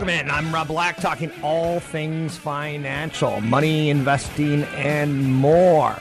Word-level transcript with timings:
Welcome 0.00 0.18
in. 0.18 0.30
I'm 0.30 0.50
Rob 0.50 0.68
Black, 0.68 0.96
talking 0.96 1.30
all 1.42 1.78
things 1.78 2.34
financial, 2.34 3.42
money, 3.42 3.90
investing, 3.90 4.62
and 4.74 5.30
more. 5.34 5.94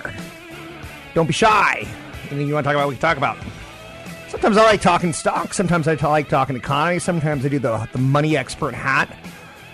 Don't 1.13 1.27
be 1.27 1.33
shy. 1.33 1.85
Anything 2.29 2.47
you 2.47 2.53
want 2.53 2.63
to 2.63 2.69
talk 2.69 2.75
about, 2.75 2.87
we 2.87 2.95
can 2.95 3.01
talk 3.01 3.17
about. 3.17 3.37
Sometimes 4.29 4.55
I 4.55 4.63
like 4.63 4.79
talking 4.79 5.11
stocks. 5.11 5.57
Sometimes 5.57 5.85
I 5.85 5.95
like 5.95 6.29
talking 6.29 6.55
economy. 6.55 6.99
Sometimes 6.99 7.45
I 7.45 7.49
do 7.49 7.59
the, 7.59 7.89
the 7.91 7.97
money 7.97 8.37
expert 8.37 8.73
hat 8.73 9.13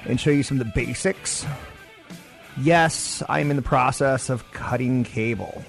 and 0.06 0.20
show 0.20 0.32
you 0.32 0.42
some 0.42 0.60
of 0.60 0.66
the 0.66 0.72
basics. 0.74 1.46
Yes, 2.58 3.22
I'm 3.30 3.52
in 3.52 3.58
the 3.58 3.62
process 3.62 4.32
of 4.32 4.52
cutting 4.54 5.04
cable, 5.04 5.64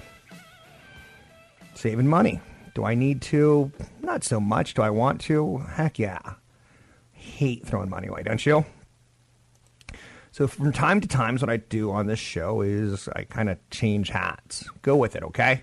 saving 1.75 2.07
money. 2.07 2.41
Do 2.73 2.85
I 2.85 2.95
need 2.95 3.21
to? 3.23 3.71
Not 4.01 4.23
so 4.23 4.39
much. 4.39 4.73
Do 4.73 4.81
I 4.81 4.89
want 4.89 5.21
to? 5.21 5.59
Heck 5.59 5.99
yeah 5.99 6.33
hate 7.37 7.65
throwing 7.65 7.89
money 7.89 8.07
away, 8.07 8.23
don't 8.23 8.43
you? 8.43 8.65
So 10.31 10.47
from 10.47 10.71
time 10.71 11.01
to 11.01 11.07
time, 11.07 11.37
what 11.37 11.49
I 11.49 11.57
do 11.57 11.91
on 11.91 12.07
this 12.07 12.19
show 12.19 12.61
is 12.61 13.07
I 13.15 13.23
kind 13.23 13.49
of 13.49 13.57
change 13.69 14.09
hats. 14.09 14.67
Go 14.81 14.95
with 14.95 15.15
it, 15.15 15.23
okay? 15.23 15.61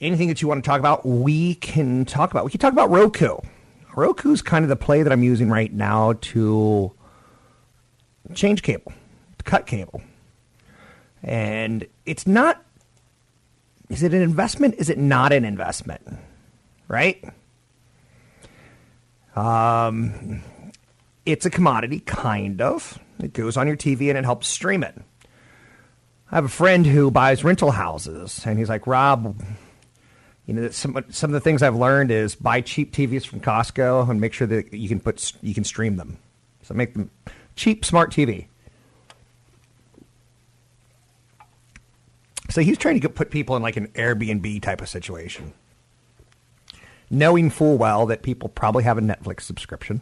Anything 0.00 0.28
that 0.28 0.42
you 0.42 0.48
want 0.48 0.64
to 0.64 0.68
talk 0.68 0.80
about, 0.80 1.06
we 1.06 1.54
can 1.56 2.04
talk 2.04 2.30
about. 2.30 2.44
We 2.44 2.50
can 2.50 2.60
talk 2.60 2.72
about 2.72 2.90
Roku. 2.90 3.36
Roku's 3.94 4.42
kind 4.42 4.64
of 4.64 4.68
the 4.68 4.76
play 4.76 5.02
that 5.02 5.12
I'm 5.12 5.22
using 5.22 5.48
right 5.48 5.72
now 5.72 6.14
to 6.32 6.92
change 8.34 8.62
cable, 8.62 8.92
to 9.38 9.44
cut 9.44 9.66
cable. 9.66 10.02
And 11.22 11.86
it's 12.06 12.26
not, 12.26 12.64
is 13.88 14.02
it 14.02 14.14
an 14.14 14.22
investment? 14.22 14.76
Is 14.78 14.88
it 14.88 14.98
not 14.98 15.32
an 15.32 15.44
investment? 15.44 16.02
Right? 16.88 17.22
Um, 19.34 20.42
it's 21.24 21.46
a 21.46 21.50
commodity, 21.50 22.00
kind 22.00 22.60
of. 22.60 22.98
It 23.22 23.32
goes 23.32 23.56
on 23.56 23.66
your 23.66 23.76
TV 23.76 24.08
and 24.08 24.18
it 24.18 24.24
helps 24.24 24.48
stream 24.48 24.82
it. 24.82 24.94
I 26.30 26.36
have 26.36 26.44
a 26.44 26.48
friend 26.48 26.86
who 26.86 27.10
buys 27.10 27.44
rental 27.44 27.70
houses, 27.70 28.44
and 28.46 28.58
he's 28.58 28.68
like, 28.68 28.86
Rob, 28.86 29.38
you 30.46 30.54
know, 30.54 30.70
some 30.70 31.04
some 31.10 31.30
of 31.30 31.34
the 31.34 31.40
things 31.40 31.62
I've 31.62 31.76
learned 31.76 32.10
is 32.10 32.34
buy 32.34 32.62
cheap 32.62 32.92
TVs 32.92 33.26
from 33.26 33.40
Costco 33.40 34.08
and 34.08 34.20
make 34.20 34.32
sure 34.32 34.46
that 34.46 34.72
you 34.72 34.88
can 34.88 34.98
put 34.98 35.32
you 35.42 35.54
can 35.54 35.64
stream 35.64 35.96
them. 35.96 36.18
So 36.62 36.74
make 36.74 36.94
them 36.94 37.10
cheap, 37.54 37.84
smart 37.84 38.10
TV. 38.10 38.46
So 42.48 42.60
he's 42.60 42.78
trying 42.78 43.00
to 43.00 43.08
put 43.08 43.30
people 43.30 43.56
in 43.56 43.62
like 43.62 43.76
an 43.76 43.88
Airbnb 43.88 44.62
type 44.62 44.80
of 44.80 44.88
situation 44.88 45.54
knowing 47.12 47.50
full 47.50 47.76
well 47.76 48.06
that 48.06 48.22
people 48.22 48.48
probably 48.48 48.82
have 48.82 48.98
a 48.98 49.02
Netflix 49.02 49.42
subscription 49.42 50.00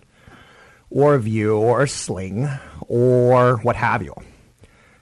or 0.89 1.15
a 1.15 1.21
Vue 1.21 1.55
or 1.55 1.83
a 1.83 1.89
Sling 1.89 2.49
or 2.87 3.57
what 3.59 3.77
have 3.77 4.03
you. 4.03 4.15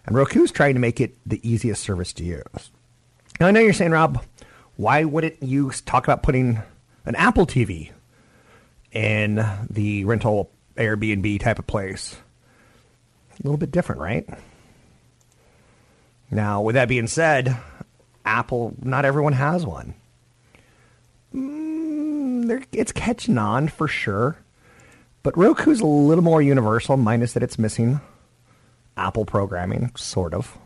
And 0.07 0.17
Roku's 0.17 0.51
trying 0.51 0.75
to 0.75 0.81
make 0.81 1.01
it 1.01 1.17
the 1.27 1.39
easiest 1.49 1.83
service 1.83 2.15
to 2.15 2.25
use. 2.25 2.71
Now, 3.39 3.47
I 3.47 3.51
know 3.51 3.61
you're 3.61 3.75
saying, 3.75 3.93
Rob, 3.93 4.25
why 4.77 5.05
wouldn't 5.05 5.43
you 5.43 5.71
talk 5.85 6.05
about 6.05 6.23
putting 6.23 6.63
an 7.05 7.15
Apple 7.15 7.47
TV 7.47 7.93
in 8.91 9.47
the 9.69 10.05
rental 10.07 10.51
Airbnb 10.77 11.41
type 11.41 11.59
of 11.59 11.67
place? 11.67 12.17
A 13.33 13.43
little 13.45 13.59
bit 13.59 13.71
different, 13.71 14.01
right? 14.01 14.27
Now, 16.31 16.63
with 16.63 16.75
that 16.75 16.89
being 16.89 17.07
said, 17.07 17.57
Apple, 18.25 18.75
not 18.83 19.05
everyone 19.05 19.35
has 19.35 19.67
one 19.67 19.95
it's 22.73 22.93
catching 22.93 23.39
on 23.39 23.69
for 23.69 23.89
sure. 23.89 24.39
But 25.23 25.37
Roku's 25.37 25.81
a 25.81 25.87
little 25.87 26.25
more 26.25 26.41
universal, 26.41 26.97
minus 26.97 27.33
that 27.33 27.43
it's 27.43 27.59
missing 27.59 28.01
Apple 28.97 29.25
programming, 29.25 29.93
sort 29.97 30.35
of. 30.35 30.57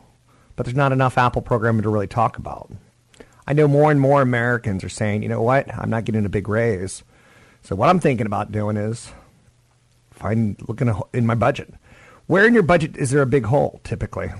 But 0.55 0.65
there's 0.65 0.75
not 0.75 0.91
enough 0.91 1.17
Apple 1.17 1.41
programming 1.41 1.83
to 1.83 1.89
really 1.89 2.07
talk 2.07 2.37
about. 2.37 2.71
I 3.45 3.53
know 3.53 3.67
more 3.67 3.91
and 3.91 3.99
more 3.99 4.21
Americans 4.21 4.83
are 4.83 4.89
saying, 4.89 5.23
you 5.23 5.29
know 5.29 5.41
what, 5.41 5.73
I'm 5.75 5.89
not 5.89 6.05
getting 6.05 6.25
a 6.25 6.29
big 6.29 6.47
raise. 6.47 7.03
So 7.61 7.75
what 7.75 7.89
I'm 7.89 7.99
thinking 7.99 8.25
about 8.25 8.51
doing 8.51 8.77
is 8.77 9.11
find 10.11 10.55
looking 10.67 10.93
in 11.13 11.25
my 11.25 11.35
budget. 11.35 11.73
Where 12.27 12.47
in 12.47 12.53
your 12.53 12.63
budget 12.63 12.95
is 12.95 13.11
there 13.11 13.21
a 13.21 13.27
big 13.27 13.45
hole 13.45 13.81
typically? 13.83 14.31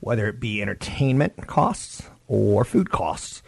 Whether 0.00 0.28
it 0.28 0.38
be 0.38 0.62
entertainment 0.62 1.46
costs 1.46 2.02
or 2.28 2.64
food 2.64 2.90
costs. 2.90 3.42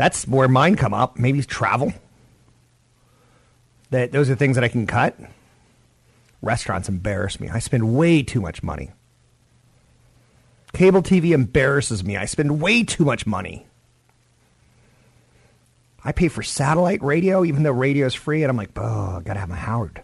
That's 0.00 0.26
where 0.26 0.48
mine 0.48 0.76
come 0.76 0.94
up. 0.94 1.18
Maybe 1.18 1.42
travel. 1.42 1.92
That 3.90 4.12
those 4.12 4.30
are 4.30 4.34
things 4.34 4.54
that 4.54 4.64
I 4.64 4.68
can 4.68 4.86
cut. 4.86 5.14
Restaurants 6.40 6.88
embarrass 6.88 7.38
me. 7.38 7.50
I 7.50 7.58
spend 7.58 7.94
way 7.94 8.22
too 8.22 8.40
much 8.40 8.62
money. 8.62 8.92
Cable 10.72 11.02
TV 11.02 11.32
embarrasses 11.32 12.02
me. 12.02 12.16
I 12.16 12.24
spend 12.24 12.62
way 12.62 12.82
too 12.82 13.04
much 13.04 13.26
money. 13.26 13.66
I 16.02 16.12
pay 16.12 16.28
for 16.28 16.42
satellite 16.42 17.02
radio, 17.02 17.44
even 17.44 17.62
though 17.62 17.70
radio 17.70 18.06
is 18.06 18.14
free, 18.14 18.42
and 18.42 18.48
I'm 18.48 18.56
like, 18.56 18.70
oh, 18.76 19.18
I 19.18 19.20
gotta 19.22 19.40
have 19.40 19.50
my 19.50 19.56
Howard. 19.56 20.02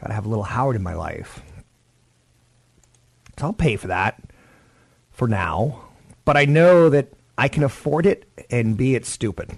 Gotta 0.00 0.14
have 0.14 0.26
a 0.26 0.28
little 0.28 0.42
Howard 0.42 0.74
in 0.74 0.82
my 0.82 0.94
life. 0.94 1.40
So 3.38 3.46
I'll 3.46 3.52
pay 3.52 3.76
for 3.76 3.86
that 3.86 4.20
for 5.12 5.28
now. 5.28 5.80
But 6.24 6.36
I 6.36 6.44
know 6.44 6.90
that 6.90 7.12
I 7.40 7.48
can 7.48 7.62
afford 7.62 8.04
it 8.04 8.28
and 8.50 8.76
B, 8.76 8.94
it's 8.94 9.08
stupid. 9.08 9.48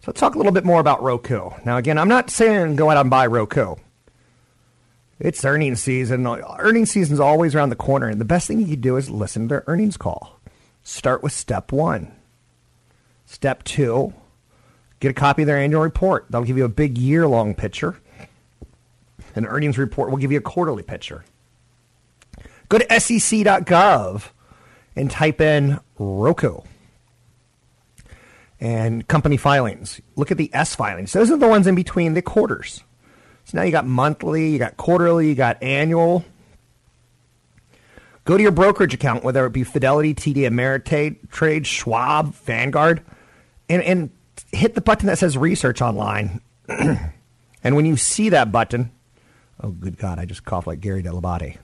So 0.00 0.04
let's 0.06 0.18
talk 0.18 0.34
a 0.34 0.38
little 0.38 0.52
bit 0.52 0.64
more 0.64 0.80
about 0.80 1.02
Roku. 1.02 1.50
Now, 1.66 1.76
again, 1.76 1.98
I'm 1.98 2.08
not 2.08 2.30
saying 2.30 2.76
go 2.76 2.88
out 2.88 2.96
and 2.96 3.10
buy 3.10 3.26
Roku. 3.26 3.74
It's 5.20 5.44
earnings 5.44 5.82
season. 5.82 6.26
Earnings 6.26 6.90
season 6.90 7.12
is 7.12 7.20
always 7.20 7.54
around 7.54 7.68
the 7.68 7.76
corner, 7.76 8.08
and 8.08 8.18
the 8.18 8.24
best 8.24 8.48
thing 8.48 8.58
you 8.58 8.66
can 8.66 8.80
do 8.80 8.96
is 8.96 9.10
listen 9.10 9.42
to 9.42 9.48
their 9.48 9.64
earnings 9.66 9.98
call. 9.98 10.40
Start 10.82 11.22
with 11.22 11.32
step 11.32 11.72
one. 11.72 12.10
Step 13.26 13.62
two, 13.64 14.14
get 15.00 15.10
a 15.10 15.14
copy 15.14 15.42
of 15.42 15.46
their 15.46 15.58
annual 15.58 15.82
report. 15.82 16.24
That'll 16.30 16.46
give 16.46 16.56
you 16.56 16.64
a 16.64 16.70
big 16.70 16.96
year 16.96 17.28
long 17.28 17.54
picture. 17.54 18.00
An 19.34 19.44
earnings 19.44 19.76
report 19.76 20.08
will 20.08 20.16
give 20.16 20.32
you 20.32 20.38
a 20.38 20.40
quarterly 20.40 20.82
picture. 20.82 21.26
Go 22.70 22.78
to 22.78 22.86
sec.gov 22.98 24.30
and 24.98 25.10
type 25.10 25.40
in 25.40 25.78
Roku. 25.98 26.60
and 28.60 29.06
company 29.06 29.36
filings. 29.36 30.00
Look 30.16 30.30
at 30.32 30.36
the 30.36 30.50
S 30.52 30.74
filings. 30.74 31.12
Those 31.12 31.30
are 31.30 31.36
the 31.36 31.46
ones 31.46 31.66
in 31.66 31.74
between 31.74 32.14
the 32.14 32.22
quarters. 32.22 32.82
So 33.44 33.56
now 33.56 33.64
you 33.64 33.70
got 33.70 33.86
monthly, 33.86 34.50
you 34.50 34.58
got 34.58 34.76
quarterly, 34.76 35.28
you 35.28 35.34
got 35.34 35.62
annual. 35.62 36.24
Go 38.24 38.36
to 38.36 38.42
your 38.42 38.52
brokerage 38.52 38.92
account, 38.92 39.24
whether 39.24 39.46
it 39.46 39.52
be 39.52 39.64
Fidelity, 39.64 40.12
TD 40.12 40.38
Ameritrade, 40.38 41.64
Schwab, 41.64 42.34
Vanguard, 42.34 43.00
and, 43.70 43.82
and 43.82 44.10
hit 44.52 44.74
the 44.74 44.80
button 44.80 45.06
that 45.06 45.18
says 45.18 45.38
research 45.38 45.80
online. 45.80 46.40
and 46.68 47.76
when 47.76 47.86
you 47.86 47.96
see 47.96 48.28
that 48.30 48.52
button, 48.52 48.90
oh, 49.62 49.70
good 49.70 49.96
God, 49.96 50.18
I 50.18 50.26
just 50.26 50.44
coughed 50.44 50.66
like 50.66 50.80
Gary 50.80 51.02
Dell'Abate. 51.02 51.58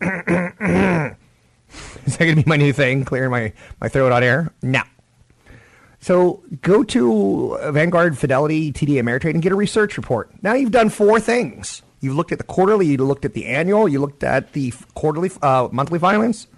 Is 2.06 2.16
that 2.16 2.24
going 2.24 2.36
to 2.36 2.42
be 2.42 2.48
my 2.48 2.56
new 2.56 2.72
thing, 2.72 3.04
clearing 3.04 3.30
my, 3.30 3.52
my 3.80 3.88
throat 3.88 4.12
on 4.12 4.22
air? 4.22 4.52
No. 4.62 4.82
So 6.00 6.42
go 6.62 6.82
to 6.82 7.58
Vanguard, 7.70 8.18
Fidelity, 8.18 8.72
TD 8.72 8.94
Ameritrade, 8.94 9.34
and 9.34 9.42
get 9.42 9.52
a 9.52 9.56
research 9.56 9.96
report. 9.96 10.30
Now 10.42 10.54
you've 10.54 10.72
done 10.72 10.88
four 10.88 11.20
things. 11.20 11.82
You've 12.00 12.16
looked 12.16 12.32
at 12.32 12.38
the 12.38 12.44
quarterly, 12.44 12.86
you 12.86 12.96
looked 12.98 13.24
at 13.24 13.34
the 13.34 13.46
annual, 13.46 13.88
you 13.88 14.00
looked 14.00 14.24
at 14.24 14.52
the 14.52 14.72
quarterly, 14.94 15.30
uh, 15.40 15.68
monthly 15.70 16.00
filings. 16.00 16.48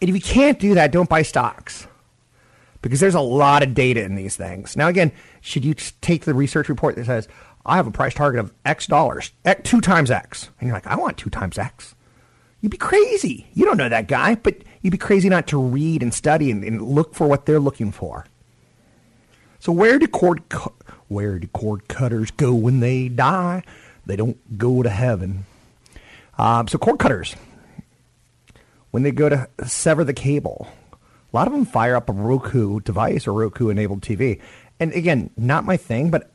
And 0.00 0.10
if 0.10 0.14
you 0.16 0.20
can't 0.20 0.58
do 0.58 0.74
that, 0.74 0.90
don't 0.90 1.08
buy 1.08 1.22
stocks 1.22 1.86
because 2.82 2.98
there's 2.98 3.14
a 3.14 3.20
lot 3.20 3.62
of 3.62 3.74
data 3.74 4.02
in 4.02 4.16
these 4.16 4.36
things. 4.36 4.76
Now, 4.76 4.88
again, 4.88 5.12
should 5.40 5.64
you 5.64 5.74
take 6.00 6.24
the 6.24 6.34
research 6.34 6.68
report 6.68 6.96
that 6.96 7.06
says, 7.06 7.28
I 7.64 7.76
have 7.76 7.86
a 7.86 7.92
price 7.92 8.14
target 8.14 8.40
of 8.40 8.52
X 8.64 8.86
dollars, 8.86 9.30
two 9.62 9.80
times 9.80 10.10
X, 10.10 10.50
and 10.58 10.66
you're 10.66 10.76
like, 10.76 10.86
I 10.86 10.96
want 10.96 11.18
two 11.18 11.30
times 11.30 11.58
X. 11.58 11.94
You'd 12.60 12.70
be 12.70 12.76
crazy. 12.76 13.46
You 13.54 13.64
don't 13.64 13.76
know 13.76 13.88
that 13.88 14.08
guy, 14.08 14.34
but 14.34 14.56
you'd 14.82 14.90
be 14.90 14.98
crazy 14.98 15.28
not 15.28 15.46
to 15.48 15.58
read 15.58 16.02
and 16.02 16.12
study 16.12 16.50
and, 16.50 16.64
and 16.64 16.82
look 16.82 17.14
for 17.14 17.26
what 17.28 17.46
they're 17.46 17.60
looking 17.60 17.92
for. 17.92 18.26
So 19.60 19.72
where 19.72 19.98
do 19.98 20.06
cord 20.06 20.48
cu- 20.48 20.72
where 21.08 21.38
do 21.38 21.46
cord 21.48 21.88
cutters 21.88 22.30
go 22.30 22.54
when 22.54 22.80
they 22.80 23.08
die? 23.08 23.62
They 24.06 24.16
don't 24.16 24.58
go 24.58 24.82
to 24.82 24.88
heaven. 24.88 25.46
Um, 26.36 26.68
so 26.68 26.78
cord 26.78 26.98
cutters, 26.98 27.34
when 28.90 29.02
they 29.02 29.10
go 29.10 29.28
to 29.28 29.48
sever 29.66 30.04
the 30.04 30.14
cable, 30.14 30.68
a 30.92 31.36
lot 31.36 31.46
of 31.46 31.52
them 31.52 31.64
fire 31.64 31.96
up 31.96 32.08
a 32.08 32.12
Roku 32.12 32.80
device 32.80 33.26
or 33.26 33.32
Roku 33.32 33.68
enabled 33.68 34.02
TV. 34.02 34.40
And 34.80 34.92
again, 34.92 35.30
not 35.36 35.64
my 35.64 35.76
thing, 35.76 36.10
but 36.10 36.30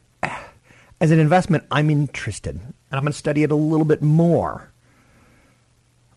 as 1.00 1.12
an 1.12 1.20
investment, 1.20 1.64
I'm 1.72 1.90
interested, 1.90 2.56
and 2.56 2.74
I'm 2.92 3.02
going 3.02 3.12
to 3.12 3.18
study 3.18 3.44
it 3.44 3.52
a 3.52 3.56
little 3.56 3.86
bit 3.86 4.02
more. 4.02 4.73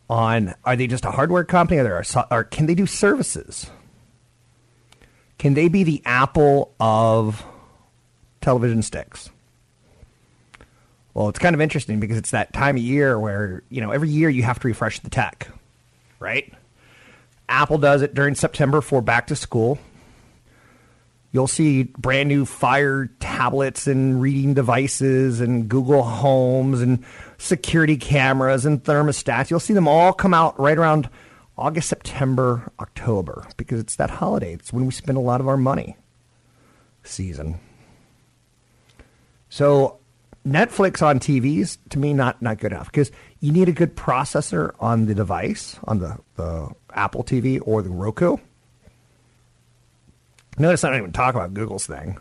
On 0.09 0.55
are 0.65 0.77
they 0.77 0.87
just 0.87 1.05
a 1.05 1.11
hardware 1.11 1.45
company, 1.45 1.81
or, 1.81 1.85
there 1.85 1.97
are, 1.97 2.27
or 2.31 2.45
can 2.45 2.67
they 2.67 2.75
do 2.75 2.87
services? 2.87 3.71
Can 5.39 5.55
they 5.55 5.69
be 5.69 5.83
the 5.83 6.01
Apple 6.05 6.73
of 6.79 7.45
television 8.41 8.83
sticks? 8.83 9.31
Well, 11.13 11.29
it's 11.29 11.39
kind 11.39 11.55
of 11.55 11.61
interesting 11.61 11.99
because 11.99 12.19
it's 12.19 12.31
that 12.31 12.53
time 12.53 12.77
of 12.77 12.83
year 12.83 13.19
where, 13.19 13.63
you 13.71 13.81
know, 13.81 13.91
every 13.91 14.11
year 14.11 14.29
you 14.29 14.43
have 14.43 14.61
to 14.61 14.69
refresh 14.69 15.01
the 15.01 15.11
tech, 15.11 15.49
right? 16.21 16.53
Apple 17.49 17.79
does 17.79 18.03
it 18.03 18.15
during 18.15 18.35
September 18.35 18.81
for 18.81 19.01
back 19.01 19.27
to 19.29 19.37
school. 19.37 19.79
You'll 21.37 21.47
see 21.47 21.83
brand 21.83 22.31
new 22.31 22.47
Fire 22.47 23.11
tablets 23.21 23.87
and 23.87 24.23
reading 24.23 24.55
devices 24.55 25.43
and 25.43 25.69
Google 25.69 26.03
Homes 26.03 26.81
and 26.81 27.05
security 27.37 27.99
cameras 27.99 28.65
and 28.65 28.83
thermostats. 28.83 29.51
You'll 29.51 29.61
see 29.61 29.75
them 29.75 29.87
all 29.87 30.15
come 30.15 30.33
out 30.33 30.59
right 30.59 30.79
around 30.79 31.11
August, 31.59 31.91
September, 31.91 32.73
October 32.81 33.47
because 33.59 33.79
it's 33.81 33.97
that 33.97 34.09
holiday. 34.09 34.55
It's 34.55 34.73
when 34.73 34.87
we 34.87 34.93
spend 34.93 35.19
a 35.19 35.21
lot 35.21 35.43
of 35.43 35.47
our 35.47 35.59
money 35.59 35.99
season. 37.05 37.61
So 39.51 39.99
Netflix 40.49 41.03
on 41.03 41.21
TVs 41.21 41.77
to 41.91 41.99
me 41.99 42.15
not 42.15 42.41
not 42.41 42.61
good 42.61 42.73
enough 42.73 42.87
because 42.87 43.11
you 43.41 43.53
need 43.53 43.69
a 43.69 43.73
good 43.73 43.95
processor 43.95 44.75
on 44.81 45.05
the 45.05 45.15
device 45.15 45.79
on 45.85 45.99
the, 45.99 46.17
the 46.37 46.71
Apple 46.95 47.25
TV 47.25 47.61
or 47.63 47.83
the 47.83 47.91
Roku. 47.91 48.39
Notice 50.59 50.85
I 50.85 50.91
don't 50.91 50.99
even 50.99 51.13
talk 51.13 51.35
about 51.35 51.55
Google's 51.55 51.87
thing, 51.87 52.19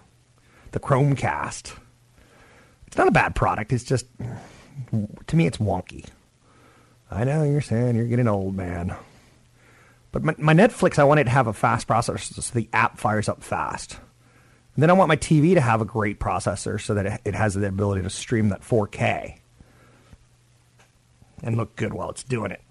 the 0.72 0.80
Chromecast. 0.80 1.74
It's 2.88 2.98
not 2.98 3.08
a 3.08 3.12
bad 3.12 3.36
product. 3.36 3.72
It's 3.72 3.84
just 3.84 4.08
to 5.28 5.36
me 5.36 5.48
it's 5.48 5.58
wonky. 5.58 6.06
I 7.10 7.24
know 7.24 7.44
you're 7.44 7.62
saying 7.62 7.96
you're 7.96 8.08
getting 8.08 8.28
old, 8.28 8.56
man. 8.56 8.96
But 10.12 10.24
my, 10.24 10.36
my 10.38 10.54
Netflix, 10.54 10.98
I 10.98 11.04
want 11.04 11.20
it 11.20 11.26
to 11.26 11.30
have 11.30 11.48
a 11.48 11.54
fast 11.54 11.88
processor 11.88 12.20
so 12.20 12.54
the 12.54 12.70
app 12.74 12.98
fires 12.98 13.30
up 13.30 13.44
fast. 13.44 13.98
And 14.76 14.84
then 14.84 14.90
I 14.90 14.94
want 14.94 15.08
my 15.08 15.18
TV 15.18 15.54
to 15.54 15.62
have 15.62 15.82
a 15.82 15.86
great 15.86 16.20
processor 16.20 16.80
so 16.80 16.94
that 16.96 17.22
it 17.24 17.36
has 17.36 17.54
the 17.54 17.68
ability 17.68 18.02
to 18.02 18.10
stream 18.10 18.50
that 18.50 18.62
4K 18.62 19.38
and 21.44 21.58
look 21.58 21.76
good 21.76 21.94
while 21.94 22.10
it's 22.10 22.24
doing 22.24 22.52
it. 22.52 22.62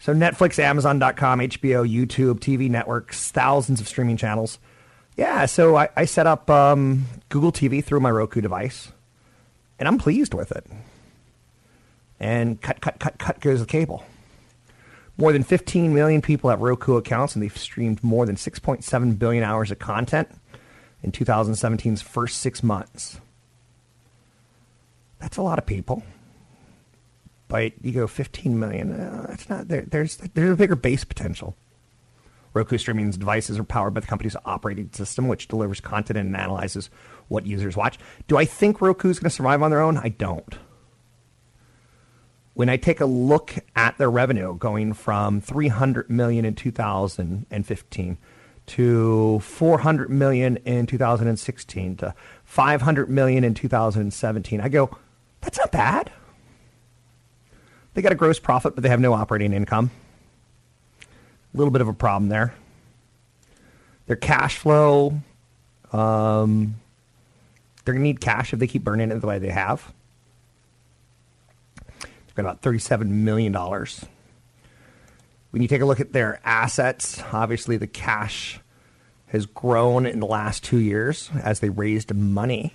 So 0.00 0.14
Netflix, 0.14 0.58
Amazon.com, 0.58 1.40
HBO, 1.40 1.86
YouTube, 1.86 2.40
TV 2.40 2.70
networks, 2.70 3.30
thousands 3.30 3.82
of 3.82 3.86
streaming 3.86 4.16
channels. 4.16 4.58
Yeah, 5.16 5.44
so 5.44 5.76
I, 5.76 5.90
I 5.94 6.06
set 6.06 6.26
up 6.26 6.48
um, 6.48 7.04
Google 7.28 7.52
TV 7.52 7.84
through 7.84 8.00
my 8.00 8.10
Roku 8.10 8.40
device, 8.40 8.92
and 9.78 9.86
I'm 9.86 9.98
pleased 9.98 10.32
with 10.32 10.52
it. 10.52 10.66
And 12.18 12.60
cut, 12.62 12.80
cut, 12.80 12.98
cut, 12.98 13.18
cut 13.18 13.40
goes 13.40 13.60
the 13.60 13.66
cable. 13.66 14.02
More 15.18 15.32
than 15.32 15.42
15 15.42 15.92
million 15.92 16.22
people 16.22 16.48
have 16.48 16.62
Roku 16.62 16.96
accounts, 16.96 17.34
and 17.34 17.42
they've 17.42 17.56
streamed 17.56 18.02
more 18.02 18.24
than 18.24 18.36
6.7 18.36 19.18
billion 19.18 19.44
hours 19.44 19.70
of 19.70 19.78
content 19.78 20.30
in 21.02 21.12
2017's 21.12 22.00
first 22.00 22.38
six 22.38 22.62
months. 22.62 23.20
That's 25.18 25.36
a 25.36 25.42
lot 25.42 25.58
of 25.58 25.66
people. 25.66 26.02
But 27.50 27.72
you 27.84 27.92
go 27.92 28.06
15 28.06 28.58
million. 28.58 28.92
Uh, 28.92 29.36
not 29.48 29.68
there. 29.68 29.82
There's 29.82 30.16
there's 30.16 30.50
a 30.50 30.56
bigger 30.56 30.76
base 30.76 31.04
potential. 31.04 31.56
Roku 32.52 32.78
streaming 32.78 33.10
devices 33.10 33.58
are 33.58 33.64
powered 33.64 33.94
by 33.94 34.00
the 34.00 34.06
company's 34.06 34.36
operating 34.44 34.90
system, 34.92 35.28
which 35.28 35.48
delivers 35.48 35.80
content 35.80 36.18
and 36.18 36.36
analyzes 36.36 36.90
what 37.28 37.46
users 37.46 37.76
watch. 37.76 37.98
Do 38.26 38.36
I 38.36 38.44
think 38.44 38.80
Roku 38.80 39.08
is 39.08 39.20
going 39.20 39.30
to 39.30 39.34
survive 39.34 39.62
on 39.62 39.70
their 39.70 39.80
own? 39.80 39.96
I 39.98 40.08
don't. 40.08 40.58
When 42.54 42.68
I 42.68 42.76
take 42.76 43.00
a 43.00 43.06
look 43.06 43.54
at 43.76 43.98
their 43.98 44.10
revenue 44.10 44.56
going 44.56 44.92
from 44.94 45.40
300 45.40 46.10
million 46.10 46.44
in 46.44 46.54
2015 46.54 48.18
to 48.66 49.40
400 49.40 50.10
million 50.10 50.56
in 50.58 50.86
2016 50.86 51.96
to 51.96 52.14
500 52.44 53.10
million 53.10 53.44
in 53.44 53.54
2017. 53.54 54.60
I 54.60 54.68
go, 54.68 54.96
that's 55.40 55.58
not 55.58 55.72
bad. 55.72 56.12
They 57.94 58.02
got 58.02 58.12
a 58.12 58.16
gross 58.16 58.38
profit, 58.38 58.74
but 58.74 58.82
they 58.82 58.88
have 58.88 59.00
no 59.00 59.12
operating 59.12 59.52
income. 59.52 59.90
A 61.02 61.56
little 61.56 61.72
bit 61.72 61.80
of 61.82 61.88
a 61.88 61.92
problem 61.92 62.28
there. 62.28 62.54
Their 64.06 64.16
cash 64.16 64.56
flow, 64.56 65.20
um, 65.92 66.76
they're 67.84 67.94
going 67.94 68.02
to 68.02 68.08
need 68.08 68.20
cash 68.20 68.52
if 68.52 68.58
they 68.58 68.66
keep 68.66 68.84
burning 68.84 69.10
it 69.10 69.20
the 69.20 69.26
way 69.26 69.38
they 69.38 69.50
have. 69.50 69.92
They've 71.86 72.34
got 72.34 72.42
about 72.42 72.62
$37 72.62 73.08
million 73.08 73.54
when 75.50 75.62
you 75.62 75.68
take 75.68 75.80
a 75.80 75.84
look 75.84 76.00
at 76.00 76.12
their 76.12 76.40
assets, 76.44 77.22
obviously 77.32 77.76
the 77.76 77.86
cash 77.86 78.60
has 79.28 79.46
grown 79.46 80.06
in 80.06 80.20
the 80.20 80.26
last 80.26 80.64
two 80.64 80.78
years 80.78 81.30
as 81.42 81.60
they 81.60 81.68
raised 81.68 82.14
money. 82.14 82.74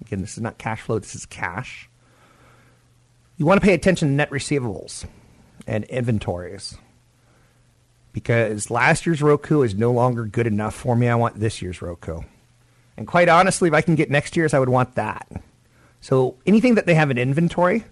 Again, 0.00 0.20
this 0.20 0.36
is 0.36 0.40
not 0.42 0.58
cash 0.58 0.82
flow, 0.82 0.98
this 0.98 1.14
is 1.14 1.26
cash. 1.26 1.88
You 3.38 3.44
want 3.44 3.60
to 3.60 3.64
pay 3.64 3.74
attention 3.74 4.08
to 4.08 4.14
net 4.14 4.30
receivables 4.30 5.04
and 5.66 5.84
inventories 5.84 6.78
because 8.12 8.70
last 8.70 9.04
year's 9.04 9.20
Roku 9.20 9.60
is 9.60 9.74
no 9.74 9.92
longer 9.92 10.24
good 10.24 10.46
enough 10.46 10.74
for 10.74 10.96
me. 10.96 11.06
I 11.06 11.16
want 11.16 11.38
this 11.38 11.60
year's 11.60 11.82
Roku. 11.82 12.22
And 12.96 13.06
quite 13.06 13.28
honestly, 13.28 13.68
if 13.68 13.74
I 13.74 13.82
can 13.82 13.94
get 13.94 14.10
next 14.10 14.38
year's, 14.38 14.54
I 14.54 14.58
would 14.58 14.70
want 14.70 14.94
that. 14.94 15.30
So 16.00 16.36
anything 16.46 16.76
that 16.76 16.86
they 16.86 16.94
have 16.94 17.10
in 17.10 17.18
inventory, 17.18 17.84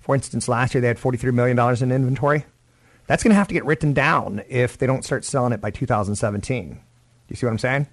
for 0.00 0.14
instance, 0.14 0.48
last 0.48 0.72
year 0.72 0.80
they 0.80 0.88
had 0.88 0.96
$43 0.96 1.34
million 1.34 1.58
in 1.82 1.92
inventory. 1.92 2.46
That's 3.06 3.22
going 3.22 3.32
to 3.32 3.36
have 3.36 3.48
to 3.48 3.54
get 3.54 3.66
written 3.66 3.92
down 3.92 4.42
if 4.48 4.78
they 4.78 4.86
don't 4.86 5.04
start 5.04 5.26
selling 5.26 5.52
it 5.52 5.60
by 5.60 5.70
2017. 5.70 6.70
Do 6.70 6.78
you 7.28 7.36
see 7.36 7.44
what 7.44 7.52
I'm 7.52 7.58
saying? 7.58 7.86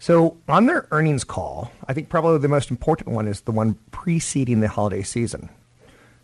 So, 0.00 0.38
on 0.48 0.66
their 0.66 0.88
earnings 0.90 1.24
call, 1.24 1.70
I 1.86 1.92
think 1.92 2.08
probably 2.08 2.38
the 2.38 2.48
most 2.48 2.70
important 2.70 3.10
one 3.10 3.28
is 3.28 3.42
the 3.42 3.52
one 3.52 3.78
preceding 3.90 4.60
the 4.60 4.68
holiday 4.68 5.02
season. 5.02 5.50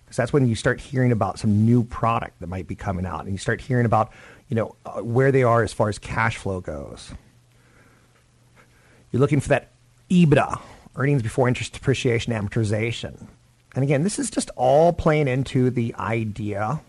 Because 0.07 0.17
that's 0.17 0.33
when 0.33 0.47
you 0.47 0.55
start 0.55 0.81
hearing 0.81 1.11
about 1.11 1.39
some 1.39 1.67
new 1.67 1.83
product 1.83 2.39
that 2.39 2.47
might 2.47 2.69
be 2.69 2.77
coming 2.77 3.05
out 3.05 3.25
and 3.25 3.33
you 3.33 3.39
start 3.39 3.61
hearing 3.61 3.85
about, 3.85 4.13
you 4.49 4.55
know, 4.55 4.77
uh, 4.87 5.03
where 5.03 5.33
they 5.33 5.43
are 5.43 5.65
as 5.65 5.73
far 5.73 5.89
as 5.89 5.99
cash 5.99 6.37
flow 6.37 6.61
goes. 6.61 7.13
You're 9.11 9.21
looking 9.21 9.41
for 9.41 9.49
that 9.49 9.73
EBITDA, 10.09 10.61
earnings 10.95 11.23
before 11.23 11.49
interest, 11.49 11.73
depreciation, 11.73 12.33
amortization. 12.33 13.27
And 13.75 13.83
again, 13.83 14.05
this 14.05 14.19
is 14.19 14.31
just 14.31 14.51
all 14.55 14.93
playing 14.93 15.27
into 15.27 15.71
the 15.71 15.95
idea 15.97 16.81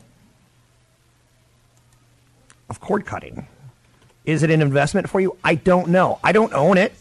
of 2.70 2.80
cord 2.80 3.06
cutting. 3.06 3.48
Is 4.26 4.44
it 4.44 4.52
an 4.52 4.62
investment 4.62 5.10
for 5.10 5.20
you? 5.20 5.38
I 5.44 5.56
don't 5.56 5.88
know. 5.88 6.20
I 6.24 6.34
don't 6.34 6.54
own 6.54 6.78
it. 6.78 6.94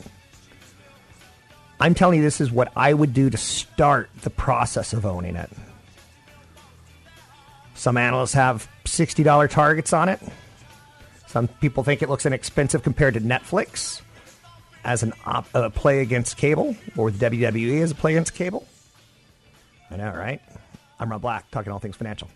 I'm 1.78 1.94
telling 1.94 2.18
you, 2.18 2.22
this 2.22 2.40
is 2.40 2.50
what 2.50 2.72
I 2.74 2.94
would 2.94 3.12
do 3.12 3.28
to 3.28 3.36
start 3.36 4.08
the 4.22 4.30
process 4.30 4.92
of 4.92 5.04
owning 5.04 5.36
it. 5.36 5.50
Some 7.76 7.96
analysts 7.96 8.32
have 8.32 8.68
$60 8.84 9.50
targets 9.50 9.92
on 9.92 10.08
it. 10.08 10.20
Some 11.26 11.46
people 11.46 11.84
think 11.84 12.02
it 12.02 12.08
looks 12.08 12.24
inexpensive 12.24 12.82
compared 12.82 13.14
to 13.14 13.20
Netflix 13.20 14.00
as 14.84 15.02
an 15.02 15.12
op- 15.26 15.48
a 15.54 15.68
play 15.68 16.00
against 16.00 16.36
cable, 16.36 16.74
or 16.96 17.06
with 17.06 17.20
WWE 17.20 17.82
as 17.82 17.90
a 17.90 17.94
play 17.94 18.12
against 18.12 18.34
cable. 18.34 18.66
I 19.90 19.96
know, 19.96 20.10
right? 20.10 20.40
I'm 20.98 21.10
Rob 21.10 21.20
Black, 21.20 21.50
talking 21.50 21.72
all 21.72 21.78
things 21.78 21.96
financial. 21.96 22.28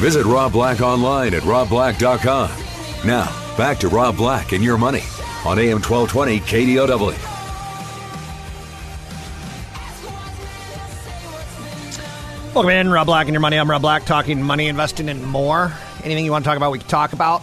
Visit 0.00 0.24
Rob 0.24 0.52
Black 0.52 0.80
online 0.80 1.34
at 1.34 1.42
robblack.com. 1.42 2.50
Now, 3.06 3.56
back 3.58 3.76
to 3.80 3.88
Rob 3.88 4.16
Black 4.16 4.52
and 4.52 4.64
your 4.64 4.78
money 4.78 5.02
on 5.44 5.58
AM 5.58 5.82
1220 5.82 6.40
KDOW. 6.40 7.10
Welcome 12.54 12.70
in, 12.70 12.88
Rob 12.88 13.08
Black 13.08 13.26
and 13.26 13.34
your 13.34 13.42
money. 13.42 13.58
I'm 13.58 13.70
Rob 13.70 13.82
Black, 13.82 14.06
talking 14.06 14.42
money, 14.42 14.68
investing, 14.68 15.10
and 15.10 15.22
more. 15.22 15.70
Anything 16.02 16.24
you 16.24 16.30
want 16.30 16.46
to 16.46 16.48
talk 16.48 16.56
about, 16.56 16.72
we 16.72 16.78
can 16.78 16.88
talk 16.88 17.12
about. 17.12 17.42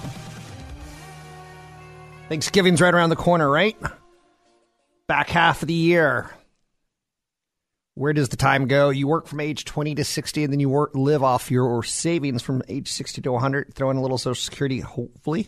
Thanksgiving's 2.27 2.81
right 2.81 2.91
around 2.91 3.11
the 3.11 3.15
corner, 3.15 3.47
right? 3.47 3.77
Back 5.05 5.29
half 5.29 5.61
of 5.61 5.67
the 5.67 5.75
year. 5.75 6.31
Where 7.97 8.13
does 8.13 8.29
the 8.29 8.37
time 8.37 8.67
go? 8.67 8.91
You 8.91 9.07
work 9.07 9.25
from 9.25 9.39
age 9.39 9.65
20 9.65 9.95
to 9.95 10.03
60, 10.03 10.43
and 10.43 10.53
then 10.53 10.59
you 10.59 10.69
work, 10.69 10.91
live 10.93 11.23
off 11.23 11.49
your 11.49 11.81
savings 11.81 12.43
from 12.43 12.61
age 12.67 12.91
60 12.91 13.23
to 13.23 13.31
100, 13.31 13.73
throw 13.73 13.89
in 13.89 13.97
a 13.97 14.01
little 14.03 14.19
Social 14.19 14.39
Security, 14.39 14.81
hopefully. 14.81 15.47